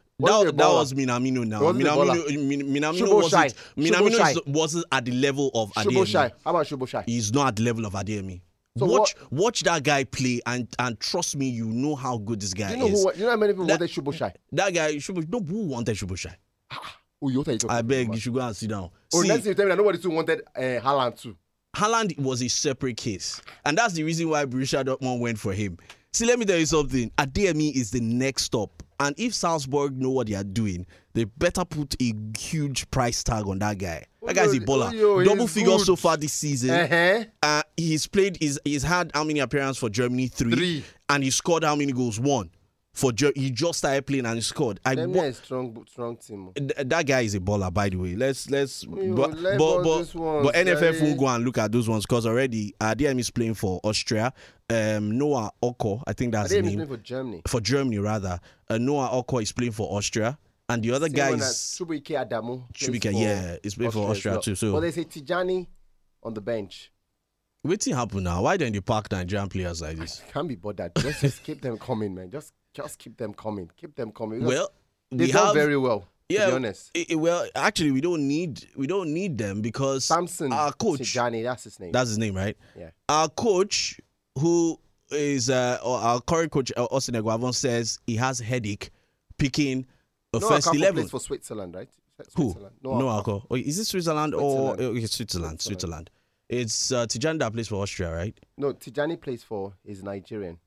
That, 0.48 0.58
that 0.58 0.68
was 0.68 0.92
Minamino 0.94 1.46
now. 1.48 1.62
Minamino, 1.62 2.26
Minamino 2.66 3.14
wasn't, 3.22 3.54
Minamino 3.78 4.32
is- 4.32 4.40
wasn't 4.48 4.86
at 4.92 5.06
the 5.06 5.12
level 5.14 5.50
of 5.54 5.72
Adeyemi. 5.74 6.14
How 6.44 6.50
about 6.52 6.66
Szoboszlai? 6.68 7.04
He's 7.06 7.32
not 7.32 7.48
at 7.50 7.56
the 7.58 7.64
level 7.64 7.86
of 7.86 7.94
Adeyemi. 7.94 8.42
So 8.78 8.86
watch 8.86 9.16
watch 9.32 9.64
that 9.64 9.84
guy 9.84 10.04
play 10.04 10.42
and 10.46 10.68
and 10.78 11.00
trust 11.00 11.36
me, 11.36 11.50
you 11.50 11.66
know 11.66 11.96
how 11.96 12.18
good 12.18 12.40
this 12.40 12.54
guy 12.54 12.72
you 12.72 12.78
know 12.78 12.88
is. 12.88 13.04
who? 13.04 13.14
You 13.16 13.24
know 13.24 13.30
how 13.32 13.38
many 13.38 13.54
people 13.54 13.66
That- 13.66 13.80
wanted 13.80 13.94
Szoboszlai? 13.96 14.34
That 14.52 14.74
guy, 14.74 14.94
Shubo, 14.96 15.28
no, 15.28 15.40
who 15.40 15.68
wanted 15.68 15.96
Szoboszlai? 15.98 16.36
Oh, 17.22 17.28
you're 17.28 17.44
you 17.46 17.58
I 17.68 17.82
beg 17.82 18.06
about? 18.06 18.16
you 18.16 18.22
should 18.22 18.34
go 18.34 18.40
and 18.40 18.56
sit 18.56 18.70
down. 18.70 18.90
Oh, 19.14 19.22
See, 19.22 19.28
next 19.28 19.46
you 19.46 19.54
tell 19.54 19.66
me 19.66 19.70
that 19.72 19.78
nobody 19.78 19.98
too 19.98 20.10
wanted 20.10 20.42
uh, 20.56 20.60
Haaland 20.62 21.20
too. 21.20 21.36
Haaland 21.76 22.18
was 22.18 22.42
a 22.42 22.48
separate 22.48 22.96
case, 22.98 23.42
and 23.66 23.78
that's 23.78 23.94
the 23.94 24.04
reason 24.04 24.30
why 24.30 24.46
Borussia 24.46 24.84
Dortmund 24.86 25.20
went 25.20 25.38
for 25.38 25.54
him. 25.54 25.78
See, 26.14 26.26
let 26.26 26.40
me 26.40 26.46
tell 26.46 26.58
you 26.58 26.66
something. 26.66 27.12
Adeyemi 27.18 27.76
is 27.76 27.92
the 27.92 28.00
next 28.00 28.44
stop, 28.44 28.82
and 29.00 29.16
if 29.18 29.34
Salzburg 29.34 29.98
know 29.98 30.10
what 30.10 30.28
they 30.28 30.36
are 30.36 30.44
doing, 30.44 30.86
they 31.14 31.24
better 31.24 31.66
put 31.66 31.96
a 32.02 32.14
huge 32.38 32.90
price 32.92 33.24
tag 33.24 33.48
on 33.48 33.60
that 33.60 33.78
guy. 33.78 34.06
That 34.26 34.36
guy's 34.36 34.54
a 34.54 34.60
baller, 34.60 35.26
double 35.26 35.48
figures 35.48 35.86
so 35.86 35.96
far 35.96 36.18
this 36.18 36.34
season. 36.34 36.72
Uh-huh. 36.72 37.24
Uh, 37.42 37.64
he's 37.78 38.06
played. 38.08 38.38
He's, 38.40 38.60
he's 38.64 38.84
had 38.84 39.12
how 39.14 39.24
many 39.24 39.40
appearances 39.40 39.78
for 39.80 39.90
Germany? 39.90 40.28
Three. 40.28 40.52
Three. 40.52 40.84
And 41.08 41.24
he 41.24 41.32
scored 41.32 41.64
how 41.64 41.76
many 41.76 41.94
goals? 41.94 42.20
One. 42.20 42.52
For 42.94 43.12
Ger- 43.14 43.32
he 43.36 43.52
just 43.52 43.80
started 43.80 44.06
playing 44.06 44.26
and 44.26 44.36
he 44.36 44.42
scored. 44.42 44.80
I 44.84 44.96
Them 44.96 45.14
wa- 45.14 45.24
is 45.24 45.38
strong, 45.38 45.86
strong 45.90 46.18
team. 46.18 46.52
Th- 46.56 46.74
that 46.78 47.06
guy 47.06 47.22
is 47.22 47.36
a 47.36 47.40
baller, 47.40 47.72
by 47.74 47.88
the 47.90 47.98
way. 47.98 48.16
Let's 48.16 48.50
let's 48.50 48.84
Yo, 48.84 49.14
but 49.16 49.38
let 49.38 49.58
but 49.60 49.84
but, 49.84 50.14
but 50.44 50.56
NFF 50.56 51.02
won't 51.02 51.18
go 51.20 51.28
and 51.28 51.46
look 51.46 51.60
at 51.60 51.72
those 51.72 51.88
ones 51.88 52.06
because 52.06 52.26
already 52.26 52.74
ADM 52.82 53.20
is 53.20 53.30
playing 53.30 53.54
for 53.54 53.80
Austria. 53.84 54.34
Um, 54.70 55.18
Noah 55.18 55.52
Oko, 55.62 56.04
I 56.08 56.14
think 56.14 56.34
that's 56.34 56.50
They 56.50 56.58
his 56.58 56.66
name 56.66 56.76
playing 56.78 56.90
for 56.90 56.98
Germany. 56.98 57.42
for 57.48 57.62
Germany 57.62 58.00
rather. 58.00 58.40
Uh, 58.68 58.78
Noah 58.80 59.10
Oko 59.14 59.38
is 59.38 59.52
playing 59.52 59.72
for 59.72 59.88
Austria, 59.96 60.38
and 60.68 60.84
the 60.84 60.92
other 60.92 61.08
Same 61.08 61.16
guy 61.16 61.32
is 61.36 61.78
Chubuike 61.80 62.28
Adamu. 62.28 62.64
for 62.76 63.12
Yeah, 63.12 63.58
he's 63.64 63.76
playing 63.76 63.92
for 63.92 64.10
Austria 64.10 64.40
as 64.40 64.44
too. 64.46 64.52
well. 64.52 64.56
So 64.58 64.72
But 64.74 64.80
there's 64.82 64.98
a 64.98 65.06
Tijani 65.06 65.68
on 66.24 66.34
the 66.34 66.42
bench. 66.42 66.92
waiting 67.64 67.94
happen 67.96 68.24
now. 68.24 68.42
Why 68.42 68.58
don't 68.58 68.74
you 68.74 68.82
park 68.82 69.12
Nigerian 69.12 69.48
players 69.48 69.82
like 69.82 69.98
this? 69.98 70.22
Can't 70.34 70.48
be 70.48 70.56
bothered. 70.56 70.92
Just, 70.98 71.22
just 71.22 71.44
keep 71.44 71.62
them 71.62 71.78
coming, 71.78 72.14
man. 72.14 72.30
Just 72.32 72.52
just 72.74 73.00
keep 73.00 73.18
them 73.18 73.34
coming. 73.34 73.70
Keep 73.78 73.96
them 73.96 74.12
coming. 74.12 74.44
Well, 74.44 74.72
they 75.12 75.26
we 75.26 75.32
have 75.32 75.54
very 75.54 75.78
well. 75.78 76.08
yeah. 76.30 76.46
To 76.46 76.52
be 76.52 76.56
honest. 76.56 76.92
i- 76.96 77.06
i- 77.12 77.16
well, 77.16 77.48
actually, 77.56 77.92
we 77.92 78.02
don't 78.02 78.28
need 78.28 78.68
we 78.76 78.86
don't 78.88 79.14
need 79.14 79.38
them 79.38 79.62
because 79.62 80.06
Samson 80.06 80.54
our 80.54 80.72
coach. 80.74 81.00
Tijani, 81.00 81.44
that's 81.44 81.64
his 81.64 81.80
name. 81.80 81.92
That's 81.92 82.10
his 82.10 82.18
name, 82.18 82.36
right? 82.36 82.56
Yeah. 82.78 82.92
Our 83.10 83.30
coach, 83.30 84.00
who 84.38 84.80
is 85.12 85.50
uh, 85.50 85.80
our 85.84 86.22
current 86.22 86.52
coach, 86.52 86.72
uh, 86.78 86.86
Austin 86.92 87.16
Eguavoen, 87.16 87.54
says 87.56 88.00
he 88.06 88.16
has 88.18 88.40
headache 88.40 88.92
picking 89.38 89.88
a 90.34 90.40
Noah 90.40 90.50
first 90.50 90.68
eleven. 90.76 90.96
plays 90.98 91.12
for 91.12 91.20
Switzerland, 91.20 91.74
right? 91.76 91.90
Who? 92.36 92.44
Switzerland. 92.52 92.76
No, 92.84 93.00
Noah 93.00 93.24
Akko. 93.24 93.46
Oh, 93.50 93.56
is 93.56 93.80
it 93.80 93.86
Switzerland, 93.86 94.36
or 94.36 94.76
Switzerland. 94.76 94.98
okay, 94.98 95.06
Switzerland? 95.08 95.62
Switzerland. 95.62 96.10
It's 96.50 96.92
uh, 96.92 97.06
Tijan 97.08 97.40
that 97.40 97.54
plays 97.54 97.68
for 97.68 97.76
Austria, 97.82 98.12
right? 98.14 98.38
No, 98.58 98.74
Tijani 98.74 99.20
plays 99.20 99.42
for 99.44 99.74
is 99.86 100.04
Nigerian. 100.04 100.60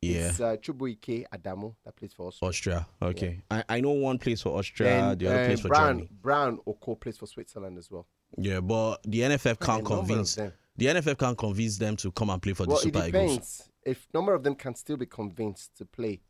Yeah. 0.00 0.28
It's 0.28 0.40
uh, 0.40 0.56
Chubuike 0.56 1.24
Adamu 1.34 1.74
that 1.84 1.96
plays 1.96 2.12
for 2.12 2.28
us. 2.28 2.38
Austria. 2.40 2.86
Okay. 3.02 3.40
I, 3.50 3.64
I 3.68 3.80
know 3.80 3.90
one 3.90 4.18
plays 4.18 4.40
for 4.42 4.56
Austria, 4.56 5.16
the 5.18 5.26
other 5.28 5.40
uh, 5.42 5.46
plays 5.46 5.60
for 5.60 5.68
Brown, 5.68 5.88
Germany. 5.88 6.08
Brown 6.22 6.58
Oko 6.66 6.94
plays 6.94 7.18
for 7.18 7.26
Switzerland 7.26 7.78
as 7.78 7.90
well. 7.90 8.06
Yeah, 8.36 8.60
but 8.60 8.98
the 9.04 9.20
NFF 9.20 9.58
can't 9.58 9.82
A 9.82 9.84
convince 9.84 10.34
them. 10.36 10.52
the 10.76 10.86
NFF 10.86 11.18
can't 11.18 11.36
convince 11.38 11.78
them 11.78 11.96
to 11.96 12.12
come 12.12 12.30
and 12.30 12.40
play 12.40 12.52
for 12.52 12.64
Well, 12.66 12.76
the 12.76 12.82
Super 12.82 12.98
it 13.00 13.08
Eagles. 13.08 13.30
depends. 13.32 13.68
If 13.84 14.06
number 14.14 14.34
of 14.34 14.42
them 14.44 14.54
can 14.54 14.74
still 14.74 14.96
be 14.98 15.06
convinced 15.06 15.76
to 15.78 15.84
play 15.86 16.20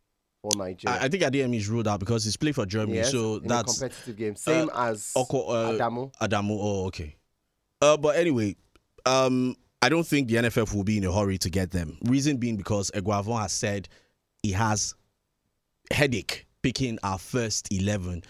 for 0.41 0.49
Nigeria. 0.55 0.97
I, 0.97 1.03
I 1.05 1.07
think 1.09 1.21
Adeyemi 1.23 1.57
is 1.57 1.67
ruled 1.67 1.87
out 1.87 1.99
because 1.99 2.23
he's 2.23 2.37
played 2.37 2.55
for 2.55 2.65
Germany, 2.65 2.97
yes, 2.99 3.11
so 3.11 3.35
in 3.35 3.45
a 3.45 3.47
that's 3.49 3.77
competitive 3.79 4.15
game. 4.17 4.35
Same 4.37 4.69
as 4.73 5.11
Oko, 5.15 5.41
uh, 5.47 5.71
Adamu. 5.73 6.11
Adamu. 6.21 6.57
Oh, 6.59 6.85
okay. 6.87 7.17
Uh, 7.81 7.97
but 7.97 8.15
anyway, 8.15 8.55
um, 9.05 9.55
I 9.81 9.89
don't 9.89 10.05
think 10.05 10.27
the 10.27 10.35
NFF 10.35 10.73
will 10.75 10.83
be 10.83 10.97
in 10.97 11.05
a 11.05 11.13
hurry 11.13 11.37
to 11.39 11.49
get 11.49 11.71
them. 11.71 11.97
Reason 12.03 12.37
being 12.37 12.57
because 12.57 12.91
Eguavoen 12.91 13.41
has 13.41 13.53
said 13.53 13.87
he 14.43 14.51
has 14.51 14.93
headache 15.91 16.45
picking 16.61 16.99
our 17.03 17.17
first 17.17 17.71
eleven, 17.71 18.23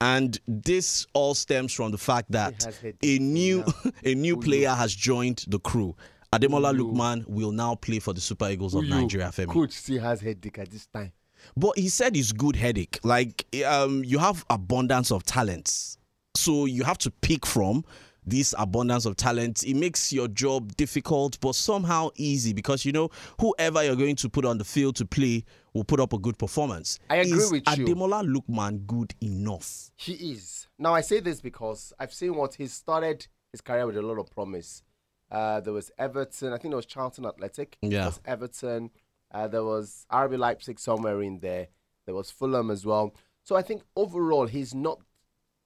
and 0.00 0.38
this 0.48 1.06
all 1.14 1.34
stems 1.34 1.72
from 1.72 1.92
the 1.92 1.98
fact 1.98 2.30
that 2.32 2.66
a 3.02 3.18
new 3.18 3.64
a 4.04 4.14
new 4.14 4.36
Uyo. 4.36 4.44
player 4.44 4.70
has 4.70 4.94
joined 4.94 5.44
the 5.48 5.60
crew. 5.60 5.94
Ademola 6.32 6.76
Lookman 6.76 7.24
will 7.28 7.52
now 7.52 7.76
play 7.76 8.00
for 8.00 8.12
the 8.12 8.20
Super 8.20 8.48
Eagles 8.50 8.74
of 8.74 8.82
Uyo, 8.82 8.88
Nigeria. 8.90 9.28
Femi. 9.28 9.48
Coach 9.48 9.72
still 9.72 10.00
has 10.02 10.20
headache 10.20 10.58
at 10.58 10.70
this 10.70 10.86
time. 10.86 11.12
But 11.56 11.78
he 11.78 11.88
said 11.88 12.16
it's 12.16 12.32
good 12.32 12.56
headache. 12.56 12.98
Like 13.04 13.46
um, 13.64 14.02
you 14.02 14.18
have 14.18 14.44
abundance 14.50 15.12
of 15.12 15.22
talents, 15.22 15.98
so 16.34 16.64
you 16.64 16.82
have 16.82 16.98
to 16.98 17.12
pick 17.12 17.46
from 17.46 17.84
this 18.26 18.54
abundance 18.58 19.06
of 19.06 19.16
talent. 19.16 19.62
It 19.64 19.74
makes 19.74 20.12
your 20.12 20.28
job 20.28 20.76
difficult, 20.76 21.38
but 21.40 21.54
somehow 21.54 22.10
easy 22.16 22.52
because 22.52 22.84
you 22.84 22.92
know 22.92 23.10
whoever 23.40 23.82
you're 23.84 23.96
going 23.96 24.16
to 24.16 24.28
put 24.28 24.44
on 24.44 24.58
the 24.58 24.64
field 24.64 24.96
to 24.96 25.06
play 25.06 25.44
will 25.72 25.84
put 25.84 26.00
up 26.00 26.12
a 26.12 26.18
good 26.18 26.38
performance. 26.38 26.98
I 27.08 27.16
agree 27.16 27.38
Is 27.38 27.52
with 27.52 27.68
you. 27.76 27.86
Ademola 27.86 28.24
Lookman 28.26 28.86
good 28.86 29.14
enough? 29.20 29.90
He 29.96 30.12
is. 30.32 30.66
Now 30.78 30.94
I 30.94 31.00
say 31.00 31.20
this 31.20 31.40
because 31.40 31.92
I've 31.98 32.12
seen 32.12 32.34
what 32.34 32.54
he 32.54 32.66
started 32.66 33.26
his 33.52 33.60
career 33.60 33.86
with 33.86 33.96
a 33.96 34.02
lot 34.02 34.18
of 34.18 34.30
promise. 34.30 34.82
Uh, 35.30 35.60
there 35.60 35.72
was 35.72 35.90
Everton. 35.98 36.52
I 36.52 36.58
think 36.58 36.72
there 36.72 36.76
was 36.76 36.86
Charlton 36.86 37.26
Athletic. 37.26 37.78
Yeah. 37.82 37.90
There 37.90 38.06
was 38.06 38.20
Everton. 38.24 38.90
Uh, 39.32 39.48
there 39.48 39.64
was 39.64 40.06
RB 40.12 40.38
Leipzig 40.38 40.78
somewhere 40.78 41.20
in 41.22 41.40
there. 41.40 41.68
There 42.06 42.14
was 42.14 42.30
Fulham 42.30 42.70
as 42.70 42.86
well. 42.86 43.14
So 43.42 43.56
I 43.56 43.62
think 43.62 43.82
overall 43.96 44.46
he's 44.46 44.74
not 44.74 45.00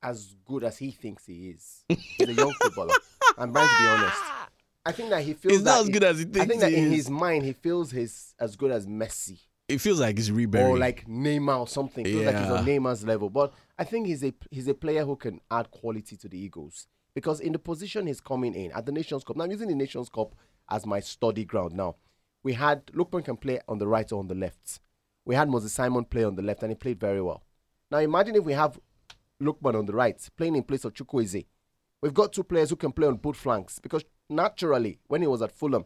as 0.02 0.34
good 0.44 0.64
as 0.64 0.78
he 0.78 0.90
thinks 0.90 1.26
he 1.26 1.50
is. 1.50 1.84
He's 1.88 2.28
a 2.28 2.32
young 2.32 2.52
footballer. 2.60 2.94
I'm 3.38 3.52
trying 3.52 3.68
to 3.68 3.82
be 3.82 3.88
honest. 3.88 4.18
I 4.86 4.92
think 4.92 5.10
that 5.10 5.22
he 5.22 5.34
feels 5.34 5.52
He's 5.52 5.62
not 5.62 5.80
as 5.82 5.88
good 5.90 6.04
as 6.04 6.18
he 6.18 6.24
thinks. 6.24 6.40
I 6.40 6.44
think 6.46 6.60
that 6.62 6.72
in 6.72 6.86
is. 6.86 6.92
his 6.92 7.10
mind 7.10 7.44
he 7.44 7.52
feels 7.52 7.90
he's 7.90 8.34
as 8.40 8.56
good 8.56 8.70
as 8.70 8.86
Messi 8.86 9.38
It 9.68 9.78
feels 9.78 10.00
like 10.00 10.16
he's 10.16 10.30
Ribery. 10.30 10.68
or 10.68 10.78
like 10.78 11.06
Neymar 11.06 11.60
or 11.60 11.68
something. 11.68 12.04
Feels 12.04 12.24
like 12.24 12.36
he's 12.36 12.50
on 12.50 12.64
Neymar's 12.64 13.04
level. 13.04 13.28
But 13.28 13.52
I 13.78 13.84
think 13.84 14.06
he's 14.06 14.24
a 14.24 14.32
he's 14.50 14.68
a 14.68 14.74
player 14.74 15.04
who 15.04 15.16
can 15.16 15.40
add 15.50 15.70
quality 15.70 16.16
to 16.16 16.28
the 16.28 16.38
Eagles 16.38 16.86
because 17.14 17.40
in 17.40 17.52
the 17.52 17.58
position 17.58 18.06
he's 18.06 18.20
coming 18.20 18.54
in 18.54 18.72
at 18.72 18.86
the 18.86 18.92
Nations 18.92 19.22
Cup. 19.22 19.36
Now 19.36 19.44
I'm 19.44 19.50
using 19.50 19.68
the 19.68 19.74
Nations 19.74 20.08
Cup 20.08 20.34
as 20.70 20.86
my 20.86 21.00
study 21.00 21.44
ground. 21.44 21.74
Now 21.74 21.96
we 22.42 22.54
had 22.54 22.86
Lookman 22.86 23.24
can 23.24 23.36
play 23.36 23.60
on 23.68 23.78
the 23.78 23.86
right 23.86 24.10
or 24.10 24.18
on 24.20 24.28
the 24.28 24.34
left. 24.34 24.80
We 25.26 25.34
had 25.34 25.48
Moses 25.50 25.74
Simon 25.74 26.04
play 26.06 26.24
on 26.24 26.36
the 26.36 26.42
left 26.42 26.62
and 26.62 26.70
he 26.72 26.74
played 26.74 26.98
very 26.98 27.20
well. 27.20 27.42
Now 27.90 27.98
imagine 27.98 28.34
if 28.36 28.44
we 28.44 28.54
have 28.54 28.78
Lookman 29.42 29.78
on 29.78 29.86
the 29.86 29.92
right 29.92 30.16
playing 30.36 30.56
in 30.56 30.62
place 30.62 30.84
of 30.84 30.94
Chukwueze. 30.94 31.44
We've 32.02 32.14
got 32.14 32.32
two 32.32 32.44
players 32.44 32.70
who 32.70 32.76
can 32.76 32.92
play 32.92 33.06
on 33.06 33.16
both 33.16 33.36
flanks 33.36 33.78
because 33.78 34.04
naturally 34.28 34.98
when 35.08 35.20
he 35.22 35.26
was 35.26 35.42
at 35.42 35.52
Fulham, 35.52 35.84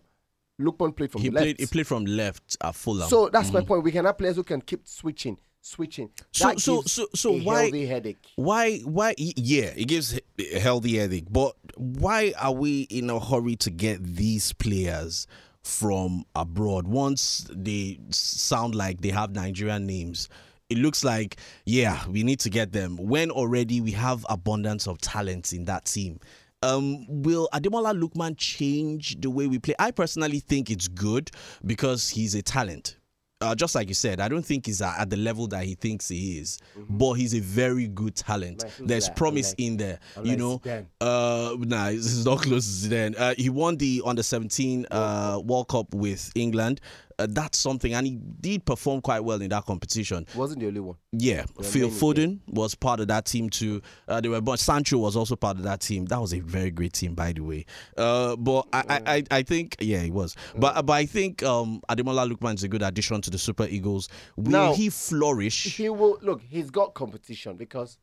Lookman 0.60 0.94
played 0.96 1.10
from 1.10 1.22
he 1.22 1.28
the 1.28 1.34
left. 1.34 1.44
played. 1.44 1.60
He 1.60 1.66
played 1.66 1.86
from 1.86 2.04
left 2.04 2.56
at 2.60 2.74
Fulham. 2.74 3.08
So 3.08 3.28
that's 3.28 3.52
my 3.52 3.60
mm. 3.60 3.66
point. 3.66 3.82
We 3.82 3.90
can 3.92 4.04
have 4.04 4.16
players 4.18 4.36
who 4.36 4.44
can 4.44 4.60
keep 4.60 4.86
switching, 4.86 5.36
switching. 5.60 6.10
So- 6.30 6.48
That 6.48 6.60
so- 6.60 6.82
so- 6.82 7.08
so 7.14 7.32
why- 7.38 7.62
healthy 7.62 7.86
headache? 7.86 8.24
Why? 8.36 8.78
Why? 8.78 9.14
Yeah, 9.18 9.72
it 9.76 9.86
gives 9.88 10.18
a 10.38 10.58
healthy 10.60 10.98
headache. 10.98 11.26
But 11.30 11.56
why 11.76 12.34
are 12.38 12.52
we 12.52 12.82
in 12.82 13.10
a 13.10 13.18
hurry 13.18 13.56
to 13.56 13.70
get 13.70 14.04
these 14.04 14.52
players 14.52 15.26
from 15.64 16.24
abroad? 16.36 16.86
Once 16.86 17.48
they 17.50 17.98
sound 18.10 18.76
like 18.76 19.00
they 19.00 19.10
have 19.10 19.34
Nigerian 19.34 19.86
names, 19.86 20.28
it 20.70 20.78
looks 20.78 21.04
like 21.04 21.36
yeah, 21.64 22.06
we 22.08 22.22
need 22.22 22.40
to 22.40 22.50
get 22.50 22.72
them. 22.72 22.96
When 22.96 23.30
already 23.30 23.80
we 23.80 23.92
have 23.92 24.24
abundance 24.28 24.86
of 24.86 24.98
talents 25.00 25.52
in 25.52 25.64
that 25.66 25.84
team. 25.86 26.20
Um, 26.62 27.04
will 27.22 27.46
Ademola 27.52 27.92
Lookman 27.92 28.38
change 28.38 29.20
the 29.20 29.28
way 29.28 29.46
we 29.46 29.58
play? 29.58 29.74
I 29.78 29.90
personally 29.90 30.40
think 30.40 30.70
it's 30.70 30.88
good 30.88 31.30
because 31.62 32.08
he's 32.08 32.34
a 32.34 32.40
talent 32.40 32.96
uh, 33.44 33.54
just 33.54 33.74
like 33.74 33.88
you 33.88 33.94
said, 33.94 34.20
I 34.20 34.28
don't 34.28 34.44
think 34.44 34.66
he's 34.66 34.80
at, 34.80 34.98
at 34.98 35.10
the 35.10 35.16
level 35.16 35.46
that 35.48 35.64
he 35.64 35.74
thinks 35.74 36.08
he 36.08 36.38
is, 36.38 36.58
but 36.88 37.14
he's 37.14 37.34
a 37.34 37.40
very 37.40 37.88
good 37.88 38.16
talent. 38.16 38.64
There's 38.80 39.06
that? 39.06 39.16
promise 39.16 39.54
in 39.58 39.76
there, 39.76 39.98
you 40.22 40.36
know. 40.36 40.62
Uh, 41.00 41.54
nah, 41.58 41.90
this 41.90 42.06
is 42.06 42.24
not 42.24 42.42
close 42.42 42.82
to 42.82 42.88
Zidane. 42.88 43.14
Uh, 43.18 43.34
he 43.36 43.50
won 43.50 43.76
the 43.76 44.02
under 44.04 44.22
17 44.22 44.86
uh, 44.90 45.40
World 45.44 45.68
Cup 45.68 45.92
with 45.94 46.32
England. 46.34 46.80
Uh, 47.18 47.26
that's 47.30 47.58
something, 47.58 47.94
and 47.94 48.06
he 48.06 48.16
did 48.40 48.64
perform 48.64 49.00
quite 49.00 49.20
well 49.20 49.40
in 49.40 49.48
that 49.50 49.64
competition. 49.66 50.26
Wasn't 50.34 50.60
the 50.60 50.66
only 50.66 50.80
one. 50.80 50.96
Yeah, 51.12 51.44
Phil 51.62 51.88
many, 51.88 52.00
Foden 52.00 52.40
was 52.48 52.74
part 52.74 53.00
of 53.00 53.08
that 53.08 53.24
team 53.26 53.50
too. 53.50 53.82
Uh, 54.08 54.20
they 54.20 54.28
were, 54.28 54.40
but 54.40 54.58
Sancho 54.58 54.98
was 54.98 55.16
also 55.16 55.36
part 55.36 55.56
of 55.56 55.62
that 55.62 55.80
team. 55.80 56.06
That 56.06 56.20
was 56.20 56.32
a 56.34 56.40
very 56.40 56.70
great 56.70 56.92
team, 56.92 57.14
by 57.14 57.32
the 57.32 57.40
way. 57.42 57.66
Uh, 57.96 58.34
but 58.36 58.66
I, 58.72 58.84
I, 58.88 59.16
I, 59.16 59.22
I 59.30 59.42
think, 59.42 59.76
yeah, 59.80 60.00
he 60.02 60.10
was. 60.10 60.34
But, 60.56 60.84
but 60.86 60.92
I 60.92 61.06
think 61.06 61.42
um, 61.42 61.80
Ademola 61.88 62.30
Lookman 62.30 62.54
is 62.54 62.64
a 62.64 62.68
good 62.68 62.82
addition 62.82 63.20
to 63.22 63.30
the 63.30 63.38
Super 63.38 63.66
Eagles. 63.68 64.08
Will 64.36 64.50
Now- 64.50 64.74
he 64.74 64.90
flourish? 64.90 65.76
He 65.76 65.88
will 65.88 66.18
look. 66.22 66.42
He's 66.42 66.70
got 66.70 66.94
competition 66.94 67.56
because 67.56 67.98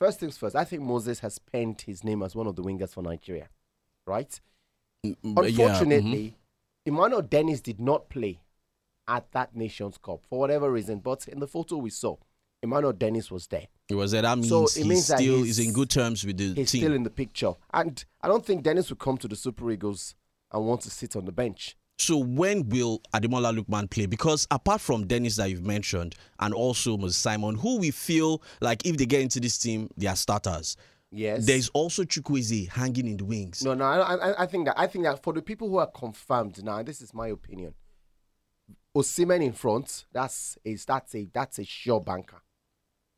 first 0.00 0.20
things 0.20 0.36
first. 0.38 0.56
I 0.56 0.64
think 0.64 0.82
Moses 0.82 1.20
has 1.20 1.38
penned 1.38 1.82
his 1.82 2.04
name 2.04 2.22
as 2.22 2.34
one 2.34 2.46
of 2.46 2.56
the 2.56 2.62
wingers 2.62 2.90
for 2.94 3.02
Nigeria, 3.02 3.48
right? 4.06 4.40
Mm, 5.04 5.16
Yeah, 5.22 5.30
mhm. 5.32 5.46
Unfortunately, 5.48 6.36
Emmanuel 6.84 7.22
Dennis 7.22 7.60
did 7.60 7.80
not 7.80 8.08
play 8.08 8.40
at 9.08 9.30
that 9.32 9.54
Nations 9.54 9.98
Cup 10.02 10.20
for 10.28 10.38
whatever 10.38 10.70
reason. 10.70 10.98
But 10.98 11.26
in 11.28 11.40
the 11.40 11.46
photo 11.46 11.76
we 11.76 11.90
saw, 11.90 12.16
Emmanuel 12.62 12.92
Dennis 12.92 13.30
was 13.30 13.46
there. 13.46 13.66
it 13.88 13.94
was 13.94 14.10
that. 14.12 14.22
That 14.22 14.36
means 14.38 14.48
So 14.48 14.64
it 14.64 14.74
he 14.82 14.88
means 14.88 15.06
that 15.08 15.18
still 15.18 15.36
he's- 15.38 15.58
is 15.58 15.66
in 15.66 15.72
good 15.72 15.90
terms 15.90 16.24
with 16.24 16.38
the 16.38 16.54
He's 16.54 16.70
team. 16.72 16.80
still 16.82 16.94
in 16.94 17.02
the 17.02 17.10
picture, 17.10 17.52
and 17.72 18.04
I 18.20 18.28
don't 18.28 18.44
think 18.44 18.62
Dennis 18.62 18.88
will 18.90 18.96
come 18.96 19.16
to 19.18 19.28
the 19.28 19.36
Super 19.36 19.70
Eagles 19.70 20.14
and 20.52 20.64
want 20.66 20.80
to 20.82 20.90
sit 20.90 21.14
on 21.16 21.24
the 21.26 21.32
bench. 21.32 21.76
So 21.98 22.18
when 22.18 22.68
will 22.68 23.00
Ademola 23.14 23.56
Lookman 23.58 23.88
play? 23.88 24.06
Because 24.06 24.46
apart 24.50 24.80
from 24.82 25.06
Dennis 25.06 25.36
that 25.36 25.48
you've 25.50 25.64
mentioned, 25.64 26.14
and 26.40 26.52
also 26.52 26.96
Moses 26.98 27.16
Simon, 27.16 27.54
who 27.56 27.78
we 27.78 27.90
feel 27.90 28.42
like 28.60 28.84
if 28.84 28.96
they 28.96 29.06
get 29.06 29.22
into 29.22 29.40
this 29.40 29.56
team, 29.58 29.88
they 29.96 30.06
are 30.06 30.16
starters. 30.16 30.76
Yes. 31.10 31.46
There's 31.46 31.68
also 31.70 32.02
Chukwueze 32.04 32.68
hanging 32.68 33.06
in 33.06 33.16
the 33.16 33.24
wings. 33.24 33.64
No, 33.64 33.72
no, 33.74 33.84
I, 33.84 34.14
I, 34.14 34.42
I 34.42 34.46
think 34.46 34.66
that 34.66 34.78
I 34.78 34.86
think 34.88 35.04
that 35.04 35.22
for 35.22 35.32
the 35.32 35.40
people 35.40 35.68
who 35.68 35.76
are 35.78 35.86
confirmed 35.86 36.62
now, 36.64 36.82
this 36.82 37.00
is 37.00 37.14
my 37.14 37.28
opinion. 37.28 37.74
Osimhen 38.96 39.42
in 39.44 39.52
front, 39.52 40.06
that's 40.10 40.56
a 40.64 40.74
that's 40.74 41.14
a 41.14 41.28
that's 41.32 41.58
a 41.58 41.64
sure 41.64 42.00
banker. 42.00 42.40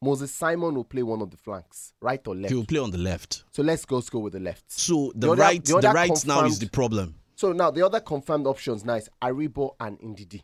Moses 0.02 0.32
Simon 0.34 0.74
will 0.74 0.84
play 0.84 1.02
one 1.02 1.22
of 1.22 1.30
the 1.30 1.36
flanks, 1.36 1.92
right 2.00 2.24
or 2.26 2.34
left. 2.34 2.50
He 2.50 2.54
will 2.56 2.66
play 2.66 2.80
on 2.80 2.90
the 2.90 2.98
left. 2.98 3.44
So 3.52 3.62
let's 3.62 3.84
go 3.84 4.00
go 4.00 4.18
with 4.18 4.32
the 4.32 4.40
left. 4.40 4.70
So 4.70 5.12
the, 5.14 5.26
The 5.26 5.32
other- 5.32 5.42
right, 5.42 5.64
the 5.64 5.80
the, 5.80 5.90
right 5.90 6.26
now 6.26 6.44
is 6.44 6.58
the 6.58 6.68
problem. 6.68 7.14
So 7.36 7.52
now 7.52 7.70
the 7.70 7.86
other 7.86 8.00
confirmed 8.00 8.46
options 8.48 8.84
now 8.84 8.94
is 8.94 9.08
Aribo 9.22 9.76
and 9.78 9.98
Ndidi. 10.00 10.42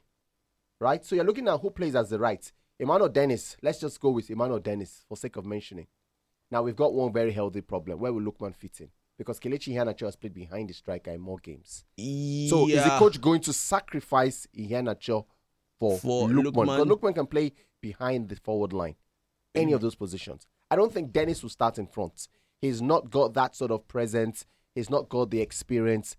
Right? 0.80 1.04
So 1.04 1.16
you're 1.16 1.24
looking 1.24 1.48
at 1.48 1.58
who 1.60 1.70
plays 1.70 1.96
as 1.96 2.10
the 2.10 2.18
right. 2.18 2.52
Emmanuel 2.78 3.08
Dennis. 3.08 3.56
Let's 3.62 3.80
just 3.80 4.00
go 4.00 4.10
with 4.10 4.30
Emmanuel 4.30 4.60
Dennis 4.60 5.04
for 5.08 5.16
sake 5.16 5.36
of 5.36 5.44
mentioning. 5.46 5.86
Now 6.50 6.62
we've 6.62 6.76
got 6.76 6.92
one 6.94 7.12
very 7.12 7.32
healthy 7.32 7.60
problem. 7.60 7.98
Where 7.98 8.12
will 8.12 8.22
Lookman 8.22 8.54
fit 8.54 8.80
in? 8.80 8.90
Because 9.16 9.38
Kelechi 9.38 9.74
Iheanacho 9.74 10.06
has 10.06 10.16
played 10.16 10.34
behind 10.34 10.68
the 10.68 10.74
striker 10.74 11.10
in 11.12 11.20
more 11.20 11.38
games. 11.38 11.84
So 11.96 12.68
is 12.68 12.82
the 12.82 12.96
coach 12.98 13.20
going 13.20 13.40
to 13.42 13.52
sacrifice 13.52 14.46
Iheanacho 14.56 15.24
for, 15.78 15.98
For 15.98 16.28
Lookman? 16.28 16.52
Because 16.64 16.86
Lookman 16.86 17.14
can 17.14 17.26
play 17.26 17.52
behind 17.80 18.28
the 18.28 18.36
forward 18.36 18.72
line, 18.72 18.96
any 19.54 19.72
of 19.72 19.80
those 19.80 19.94
positions. 19.94 20.46
I 20.70 20.76
don't 20.76 20.92
think 20.92 21.12
Dennis 21.12 21.42
will 21.42 21.50
start 21.50 21.78
in 21.78 21.86
front. 21.86 22.26
He's 22.60 22.82
not 22.82 23.10
got 23.10 23.34
that 23.34 23.54
sort 23.54 23.70
of 23.70 23.86
presence. 23.86 24.46
He's 24.74 24.90
not 24.90 25.08
got 25.08 25.30
the 25.30 25.40
experience. 25.40 26.16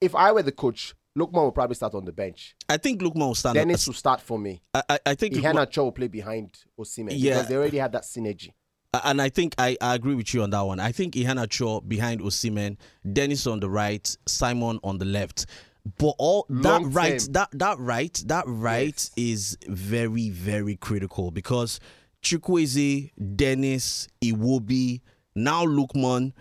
If 0.00 0.14
I 0.14 0.30
were 0.30 0.42
the 0.42 0.52
coach, 0.52 0.94
Lookman 1.18 1.42
will 1.42 1.52
probably 1.52 1.74
start 1.74 1.94
on 1.94 2.04
the 2.04 2.12
bench. 2.12 2.54
I 2.68 2.76
think 2.76 3.00
Lookman 3.00 3.26
will 3.26 3.34
stand. 3.34 3.54
Dennis 3.54 3.86
will 3.86 3.94
start 3.94 4.20
for 4.20 4.38
me. 4.38 4.62
I, 4.74 4.82
I, 4.88 4.98
I 5.06 5.14
think 5.14 5.34
Iheanacho 5.34 5.78
will 5.78 5.92
play 5.92 6.08
behind 6.08 6.52
Osimhen 6.78 7.08
Yeah. 7.12 7.34
because 7.34 7.48
they 7.48 7.56
already 7.56 7.78
had 7.78 7.92
that 7.92 8.02
synergy. 8.02 8.52
And 9.04 9.20
I 9.20 9.28
think 9.28 9.54
I, 9.58 9.76
I 9.80 9.94
agree 9.94 10.14
with 10.14 10.32
you 10.34 10.42
on 10.42 10.50
that 10.50 10.60
one. 10.62 10.78
I 10.80 10.92
think 10.92 11.14
Iheanacho 11.14 11.86
behind 11.88 12.20
Osimhen, 12.20 12.76
Dennis 13.12 13.46
on 13.46 13.60
the 13.60 13.68
right, 13.70 14.16
Simon 14.26 14.78
on 14.84 14.98
the 14.98 15.04
left. 15.04 15.46
But 15.98 16.14
all 16.18 16.46
that 16.48 16.62
Long 16.82 16.92
right, 16.92 17.18
term. 17.18 17.32
that 17.32 17.48
that 17.52 17.78
right, 17.78 18.22
that 18.26 18.44
right 18.46 18.86
Yes. 18.94 19.10
is 19.16 19.58
very 19.68 20.30
very 20.30 20.76
critical 20.76 21.30
because 21.30 21.78
Chukwueze, 22.22 23.10
Dennis, 23.36 24.08
Iwobi, 24.22 25.02
now 25.34 25.66
Lookman, 25.66 26.32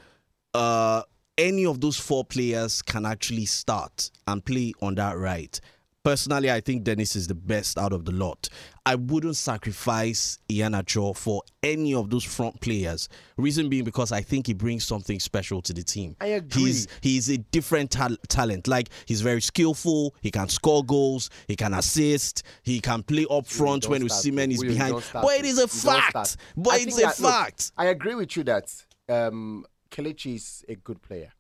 uh, 0.54 1.02
any 1.38 1.66
of 1.66 1.82
those 1.82 1.98
four 2.00 2.24
players 2.24 2.82
can 2.82 3.06
actually 3.06 3.46
start 3.46 4.12
and 4.28 4.44
play 4.46 4.74
on 4.82 4.96
that 4.96 5.18
right. 5.18 5.60
Personally, 6.04 6.52
I 6.52 6.60
think 6.60 6.84
Dennis 6.84 7.16
is 7.16 7.28
the 7.28 7.34
best 7.34 7.78
out 7.78 7.94
of 7.94 8.04
the 8.04 8.12
lot. 8.12 8.50
I 8.86 8.96
wouldn't 8.96 9.38
sacrifice 9.38 10.38
Iheanacho 10.50 11.16
for 11.16 11.42
any 11.64 11.94
of 11.94 12.10
those 12.10 12.26
front 12.26 12.60
players. 12.60 13.08
Reason 13.38 13.70
being 13.70 13.86
because 13.86 14.12
I 14.12 14.20
think 14.22 14.48
he 14.48 14.54
brings 14.54 14.84
something 14.84 15.18
special 15.22 15.62
to 15.62 15.74
the 15.74 15.82
team. 15.82 16.18
I 16.20 16.28
agree. 16.28 16.64
He's 16.64 16.88
he's 17.00 17.30
a 17.30 17.38
different 17.38 17.90
tal- 17.92 18.18
talent. 18.28 18.68
Like 18.68 18.90
he's 19.06 19.22
very 19.22 19.42
skillful. 19.42 20.14
He 20.20 20.30
can 20.30 20.50
score 20.50 20.84
goals. 20.84 21.30
He 21.48 21.56
can 21.56 21.74
assist. 21.74 22.44
He 22.64 22.82
can 22.82 23.02
play 23.04 23.26
up 23.30 23.46
front 23.48 23.88
when 23.88 24.04
Osimhen 24.04 24.52
is 24.52 24.62
behind. 24.62 25.02
But 25.14 25.40
it 25.40 25.46
is 25.46 25.58
a 25.58 25.70
fact. 25.70 26.36
But 26.58 26.82
it's 26.82 26.98
a 26.98 27.02
that- 27.02 27.20
look, 27.22 27.32
fact. 27.32 27.72
I 27.78 27.86
agree 27.86 28.16
with 28.16 28.36
you 28.36 28.44
that 28.44 28.74
um, 29.08 29.66
Kelechi 29.90 30.36
is 30.36 30.66
a 30.68 30.76
good 30.76 31.02
player, 31.02 31.32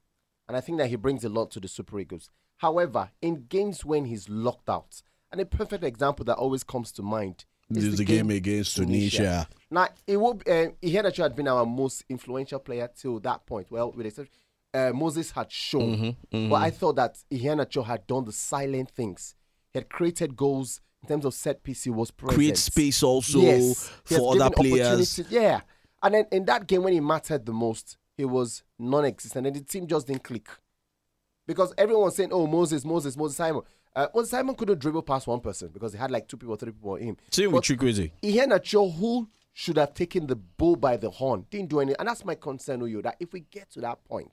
and 0.48 0.56
I 0.56 0.62
think 0.62 0.78
that 0.78 0.88
he 0.88 0.96
brings 0.96 1.26
a 1.26 1.30
lot 1.30 1.52
to 1.52 1.60
the 1.60 1.68
Super 1.68 2.00
Eagles. 2.00 2.30
However, 2.64 3.10
in 3.22 3.46
games 3.50 3.84
when 3.84 4.06
he's 4.06 4.30
locked 4.30 4.70
out, 4.70 5.02
and 5.34 5.42
a 5.42 5.46
perfect 5.46 5.84
example 5.84 6.24
that 6.24 6.36
always 6.36 6.64
comes 6.64 6.94
to 6.94 7.02
mind 7.02 7.44
This 7.70 7.84
is 7.84 7.98
the 7.98 8.06
game 8.06 8.30
against 8.30 8.78
Tunisia. 8.78 9.50
Now, 9.70 9.90
it 10.08 10.16
will. 10.16 10.36
Be, 10.36 10.50
uh, 10.50 10.70
Iheanacho 10.82 11.24
had 11.24 11.36
been 11.36 11.50
our 11.50 11.66
most 11.66 12.06
influential 12.08 12.60
player 12.60 12.90
till 12.96 13.20
that 13.20 13.46
point. 13.46 13.68
Well, 13.70 13.92
with 13.92 14.06
exception, 14.06 14.32
uh, 14.74 14.92
Moses 14.94 15.32
had 15.32 15.52
shown, 15.52 16.16
Mm-hmm, 16.32 16.50
but 16.50 16.56
I 16.56 16.70
thought 16.70 16.96
that 16.96 17.18
Iheanacho 17.30 17.84
had 17.86 18.08
done 18.08 18.24
the 18.24 18.32
silent 18.32 18.92
things. 18.92 19.36
He 19.74 19.80
had 19.80 19.90
created 19.90 20.38
goals 20.38 20.80
in 21.02 21.10
terms 21.10 21.26
of 21.26 21.34
set 21.34 21.64
piece. 21.64 21.84
He 21.84 21.90
was 21.90 22.12
present. 22.12 22.38
Create 22.38 22.58
space 22.58 23.04
also 23.04 23.42
Yes, 23.42 23.92
for 24.06 24.42
other 24.42 24.50
players. 24.56 25.20
Yeah, 25.30 25.60
and 26.02 26.14
then 26.14 26.28
in 26.32 26.46
that 26.46 26.68
game 26.68 26.84
when 26.84 26.94
he 26.94 27.02
mattered 27.02 27.46
the 27.46 27.52
most, 27.52 27.98
he 28.16 28.24
was 28.24 28.64
non-existent, 28.80 29.48
and 29.48 29.54
the 29.54 29.62
team 29.62 29.86
just 29.86 30.08
didn't 30.08 30.24
click 30.24 30.48
because 31.48 31.74
everyone 31.78 32.06
was 32.06 32.16
saying, 32.16 32.30
"Oh, 32.32 32.48
Moses, 32.48 32.86
Moses, 32.86 33.16
Moses 33.18 33.38
Simon." 33.38 33.62
Uh, 33.96 34.08
Moses 34.16 34.32
Simon 34.32 34.56
couldn't 34.56 34.80
dribble 34.80 35.04
past 35.04 35.28
one 35.28 35.40
person 35.40 35.70
because 35.72 35.94
he 35.94 36.00
had 36.00 36.10
like 36.10 36.28
two 36.28 36.38
people, 36.38 36.56
three 36.56 36.72
people 36.72 36.92
on 36.92 37.00
him. 37.00 37.18
Same 37.30 37.52
with 37.52 37.64
Chukwueze. 37.64 38.12
Iheanacho, 38.24 38.96
who 38.96 39.30
should 39.54 39.78
have 39.78 39.94
taken 39.94 40.26
the 40.26 40.36
bull 40.36 40.76
by 40.76 40.98
the 40.98 41.12
horn, 41.12 41.46
didn't 41.52 41.70
do 41.70 41.80
anything. 41.80 41.98
And 42.00 42.08
that's 42.08 42.26
my 42.26 42.34
concern 42.34 42.80
with 42.80 42.92
you, 42.92 43.04
that 43.04 43.18
if 43.20 43.34
we 43.34 43.42
get 43.52 43.70
to 43.74 43.82
that 43.82 44.04
point, 44.06 44.32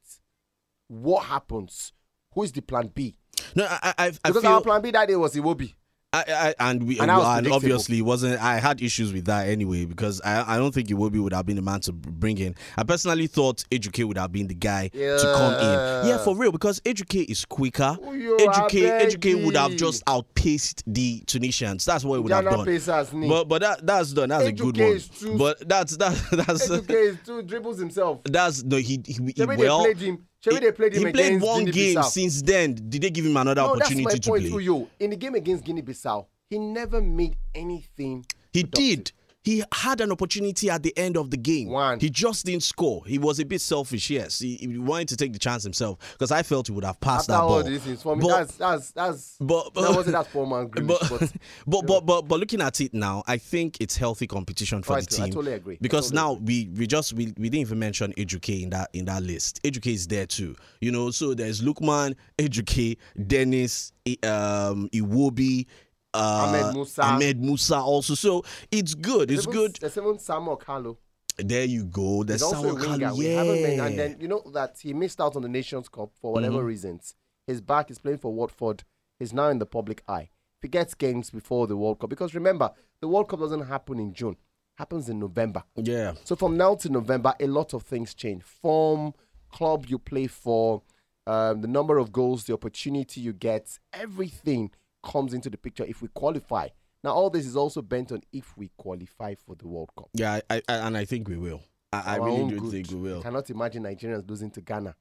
what 0.89 1.25
happens? 1.27 1.93
Who 2.33 2.43
is 2.43 2.53
the 2.53 2.63
plan 2.63 2.91
B? 2.95 3.17
No, 3.55 3.67
I, 3.69 3.95
I, 3.99 4.07
I 4.07 4.11
Because 4.11 4.43
feel 4.43 4.53
our 4.53 4.61
plan 4.63 4.81
B 4.81 4.91
that 4.93 5.09
day 5.09 5.17
was 5.17 5.35
Iwobi. 5.35 5.75
I, 6.13 6.55
I, 6.59 6.71
and 6.71 6.83
we 6.89 6.99
And 6.99 7.09
and 7.09 7.49
obviously 7.53 7.99
it 7.99 8.03
wasn't. 8.03 8.43
I 8.43 8.59
had 8.59 8.83
issues 8.83 9.13
with 9.13 9.27
that 9.27 9.47
anyway 9.47 9.85
because 9.85 10.21
I, 10.23 10.55
I 10.55 10.59
don't 10.59 10.75
think 10.75 10.89
Iwobi 10.89 11.23
would 11.23 11.33
have 11.33 11.47
been 11.47 11.55
the 11.55 11.63
man 11.63 11.81
to 11.83 11.93
bring 11.93 12.39
in. 12.39 12.57
I 12.77 12.83
personally 12.83 13.29
thought 13.29 13.65
Educate 13.71 14.05
would 14.05 14.19
have 14.19 14.33
been 14.33 14.49
the 14.49 14.55
guy 14.55 14.89
to 14.89 15.35
come 15.37 15.55
in. 15.55 16.09
Yeah, 16.09 16.19
for 16.19 16.35
real 16.37 16.51
because 16.51 16.83
Educate 16.85 17.31
is 17.31 17.45
quicker. 17.45 17.97
Educate 18.41 18.87
Educate 18.89 19.35
would 19.37 19.55
have 19.55 19.77
just 19.77 20.03
outpaced 20.09 20.83
the 20.87 21.21
Tunisians. 21.27 21.85
That's 21.85 22.05
what 22.05 22.17
he 22.17 22.23
would 22.23 22.33
have 22.33 22.45
done. 22.45 23.29
But 23.29 23.49
but 23.49 23.63
that 23.63 23.87
that's 23.87 24.13
done. 24.13 24.31
That's 24.31 24.47
a 24.47 24.53
good 24.53 24.77
one. 24.79 24.87
is 24.89 25.09
too- 25.09 25.39
But 25.39 25.69
that's 25.69 25.97
that 25.99 26.21
that's 26.47 26.69
Educate 26.69 26.95
is 26.95 27.19
two 27.25 27.43
dribbles 27.43 27.79
himself. 27.79 28.23
that's 28.25 28.65
no 28.65 28.79
he 28.79 29.01
he, 29.07 29.33
he 29.37 29.45
well. 29.47 29.85
played 29.85 29.99
him? 29.99 30.27
He- 30.43 30.59
they 30.59 30.73
played 30.73 30.95
him 30.95 31.07
he 31.07 31.13
played 31.13 31.27
against 31.27 31.47
one 31.47 31.65
game 31.67 32.03
since 32.03 32.43
then. 32.43 32.75
Did 32.89 33.03
they 33.03 33.11
give 33.11 33.27
him 33.27 33.37
another 33.37 33.61
No, 33.63 33.77
that's 33.77 33.91
opportunity 33.91 34.05
my 34.05 34.11
to 34.13 34.31
point 34.31 34.43
play? 34.43 34.51
to 34.51 34.59
you. 34.59 34.89
In 34.99 35.11
the 35.11 35.17
game 35.17 35.35
against 35.35 35.65
Guinea-Bissau, 35.65 36.27
he 36.49 36.59
never 36.59 37.01
made 37.03 37.37
anything. 37.55 38.25
He 38.53 38.63
productive. 38.65 39.05
did. 39.05 39.13
He 39.43 39.63
had 39.73 40.03
an 40.03 40.13
opportunity 40.13 40.69
at 40.69 40.83
the 40.83 40.93
end 40.99 41.17
of 41.17 41.31
the 41.31 41.39
game. 41.39 41.69
One. 41.71 41.99
He 41.99 42.11
just 42.11 42.45
didn't 42.45 42.63
score. 42.63 43.03
He 43.07 43.19
was 43.19 43.41
a 43.41 43.45
bit 43.47 43.63
selfish, 43.63 44.11
yes. 44.11 44.39
He, 44.39 44.57
he 44.57 44.77
wanted 44.79 45.09
to 45.09 45.17
take 45.17 45.33
the 45.33 45.39
chance 45.39 45.63
himself 45.63 45.99
because 46.13 46.31
I 46.31 46.43
felt 46.43 46.67
he 46.67 46.73
would 46.75 46.85
have 46.85 47.01
passed 47.01 47.31
After 47.31 47.33
that 47.33 47.39
all 47.41 47.49
ball. 47.49 47.63
these 47.63 47.81
things, 47.83 48.03
for 48.03 48.17
me, 48.17 48.23
But- 48.29 48.49
that's 48.49 48.57
that's 48.57 48.91
that's 48.93 49.37
but- 49.41 49.73
that 49.75 49.95
wasn't 49.97 50.13
that 50.17 50.31
poor 50.31 50.47
man 50.47 50.69
Grealish, 50.71 51.09
but, 51.09 51.09
but, 51.21 51.33
but, 51.67 51.87
but 51.87 52.01
but 52.07 52.23
but 52.29 52.41
looking 52.41 52.61
at 52.61 52.81
it 52.83 52.93
now, 52.93 53.23
I 53.27 53.39
think 53.39 53.79
it's 53.81 53.97
healthy 53.97 54.27
competition 54.27 54.83
for 54.83 54.93
Oh, 54.93 54.97
I 54.97 55.01
the 55.01 55.07
to- 55.07 55.23
I 55.23 55.31
totally 55.31 55.53
agree. 55.55 55.79
Because 55.81 56.11
totally 56.11 56.37
now 56.39 56.45
we 56.45 56.69
we 56.77 56.87
just 56.87 57.15
we, 57.15 57.27
we 57.39 57.49
didn't 57.49 57.61
even 57.63 57.79
mention 57.79 58.13
Ejuke 58.19 58.63
in 58.63 58.71
that 58.71 58.91
in 58.93 59.07
that 59.07 59.23
list. 59.23 59.63
Ejuke 59.63 59.93
is 59.93 60.07
there 60.07 60.27
too. 60.27 60.55
You 60.83 60.93
know, 60.93 61.11
so 61.11 61.33
there's 61.33 61.63
Lookman, 61.63 62.15
Ejuke, 62.39 62.99
Dennis, 63.27 63.93
um, 64.23 64.89
Iwobi, 64.93 65.67
uh, 66.15 66.19
Ahmed 66.49 66.75
Musa. 66.75 67.03
Ahmed 67.05 67.41
Musa 67.41 67.77
also. 67.79 68.15
So 68.15 68.45
it's 68.71 68.95
good. 68.95 69.31
It's 69.31 69.45
There's 69.45 69.55
good. 69.55 69.71
even- 69.71 69.81
There's 69.81 69.97
even 69.97 70.19
Samuel 70.19 70.57
Kalu. 70.59 70.97
There 71.39 71.65
you 71.65 71.85
go. 71.85 72.23
There's 72.25 72.43
also 72.43 72.77
Samuel. 72.79 72.99
Kalu. 72.99 73.19
We 73.19 73.29
Yeah. 73.29 73.37
haven't 73.45 73.63
been, 73.63 73.81
and 73.81 73.99
then 73.99 74.17
you 74.21 74.29
know 74.29 74.43
that 74.53 74.79
he 74.81 74.93
missed 74.93 75.21
out 75.21 75.37
on 75.37 75.43
the 75.43 75.49
Nations 75.49 75.89
Cup 75.89 76.11
for 76.21 76.33
whatever 76.33 76.57
Mm-hmm. 76.59 76.67
reasons. 76.67 77.15
His 77.47 77.61
back 77.61 77.91
is 77.91 77.99
playing 77.99 78.19
for 78.19 78.33
Watford. 78.33 78.85
He's 79.19 79.33
now 79.33 79.49
in 79.49 79.59
the 79.59 79.67
public 79.67 80.03
eye. 80.09 80.31
If 80.59 80.63
he 80.63 80.69
gets 80.69 80.95
games 80.95 81.31
before 81.31 81.67
the 81.67 81.77
World 81.77 82.01
Cup, 82.01 82.11
because 82.11 82.35
remember, 82.35 82.71
the 83.01 83.09
World 83.09 83.29
Cup 83.29 83.41
doesn't 83.41 83.63
happen 83.67 83.99
in 83.99 84.13
June, 84.13 84.37
happens 84.77 85.09
in 85.09 85.19
November. 85.19 85.63
yeah. 85.77 86.13
So 86.25 86.37
from 86.37 86.57
now 86.57 86.75
to 86.77 86.89
November, 86.91 87.35
a 87.41 87.47
lot 87.47 87.73
of 87.73 87.83
things 87.85 88.13
change. 88.15 88.43
Form, 88.43 89.15
club 89.51 89.87
you 89.87 89.99
play 89.99 90.27
for, 90.27 90.83
um, 91.27 91.63
the 91.63 91.69
number 91.69 91.97
of 91.99 92.13
goals, 92.13 92.45
the 92.45 92.53
opportunity 92.53 93.21
you 93.23 93.33
get, 93.33 93.79
everything 93.95 94.71
comes 95.03 95.35
into 95.35 95.51
the 95.51 95.57
picture 95.57 95.85
if 95.85 96.03
we 96.03 96.09
qualify. 96.09 96.69
Now, 97.03 97.13
all 97.13 97.31
this 97.31 97.47
is 97.47 97.57
also 97.57 97.81
bent 97.81 98.13
on 98.13 98.23
if 98.33 98.57
we 98.57 98.71
qualify 98.77 99.35
for 99.35 99.55
the 99.57 99.67
World 99.67 99.91
Cup. 99.97 100.11
Yeah, 100.13 100.41
I, 100.51 100.63
I, 100.69 100.75
and 100.75 100.97
I 100.97 101.05
think 101.07 101.29
we 101.29 101.37
will. 101.37 101.63
I, 101.93 102.03
I 102.15 102.17
really 102.17 102.51
do 102.51 102.61
good. 102.61 102.71
think 102.71 102.91
we 102.91 102.97
will. 102.97 103.21
I 103.21 103.23
cannot 103.23 103.49
imagine 103.51 103.83
Nigerians 103.85 104.29
losing 104.29 104.51
to 104.53 104.61
Ghana 104.61 104.95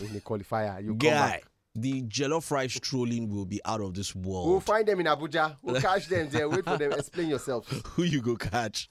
in 0.00 0.12
the 0.12 0.20
qualifier. 0.20 0.82
You 0.82 0.90
come 0.90 0.96
Guy, 0.98 1.10
back. 1.10 1.44
the 1.74 2.02
jollof 2.04 2.50
rice 2.50 2.80
trolling 2.80 3.28
will 3.28 3.44
be 3.44 3.60
out 3.66 3.80
of 3.82 3.92
this 3.94 4.14
world. 4.14 4.48
We'll 4.48 4.60
find 4.60 4.88
them 4.88 4.98
in 5.00 5.06
Abuja. 5.06 5.56
We'll 5.62 5.80
catch 5.80 6.08
them 6.08 6.30
there. 6.30 6.48
Wait 6.48 6.64
for 6.64 6.78
them. 6.78 6.92
Explain 6.92 7.28
yourself. 7.28 7.68
Who 7.88 8.04
you 8.04 8.22
go 8.22 8.34
catch? 8.36 8.88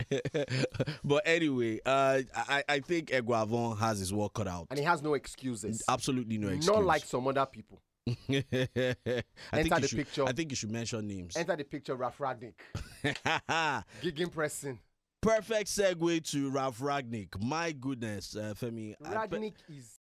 but 1.04 1.24
anyway, 1.26 1.80
uh, 1.84 2.22
I, 2.36 2.64
I 2.70 2.80
think 2.80 3.10
Eguavoen 3.10 3.78
has 3.80 3.98
his 4.00 4.14
work 4.14 4.34
cut 4.34 4.48
out. 4.48 4.68
And 4.70 4.78
he 4.78 4.86
has 4.86 5.02
no 5.02 5.16
excuses. 5.16 5.82
Absolutely 5.90 6.38
no 6.38 6.48
excuse. 6.50 6.68
Not 6.68 6.86
like 6.86 7.04
some 7.04 7.28
other 7.28 7.48
people. 7.48 7.82
I 8.08 8.16
think 8.26 9.26
Enter 9.54 9.76
you 9.76 9.82
the 9.82 9.88
should, 9.88 9.98
picture. 10.00 10.26
I 10.26 10.32
think 10.32 10.52
you 10.52 10.56
should 10.56 10.72
mention 10.72 11.08
names. 11.08 11.38
Enter 11.38 11.56
the 11.56 11.64
picture, 11.64 11.96
Ralf 11.96 12.18
Rangnick. 12.18 12.54
Gegenpressing. 14.02 14.78
Perfect 15.22 15.70
segue 15.70 16.30
to 16.32 16.50
Ralf 16.50 16.80
Rangnick. 16.80 17.42
My 17.44 17.72
goodness, 17.72 18.36
uh, 18.36 18.54
Femi. 18.60 18.96
I 19.06 19.28
pe- 19.28 19.52
is 19.70 20.00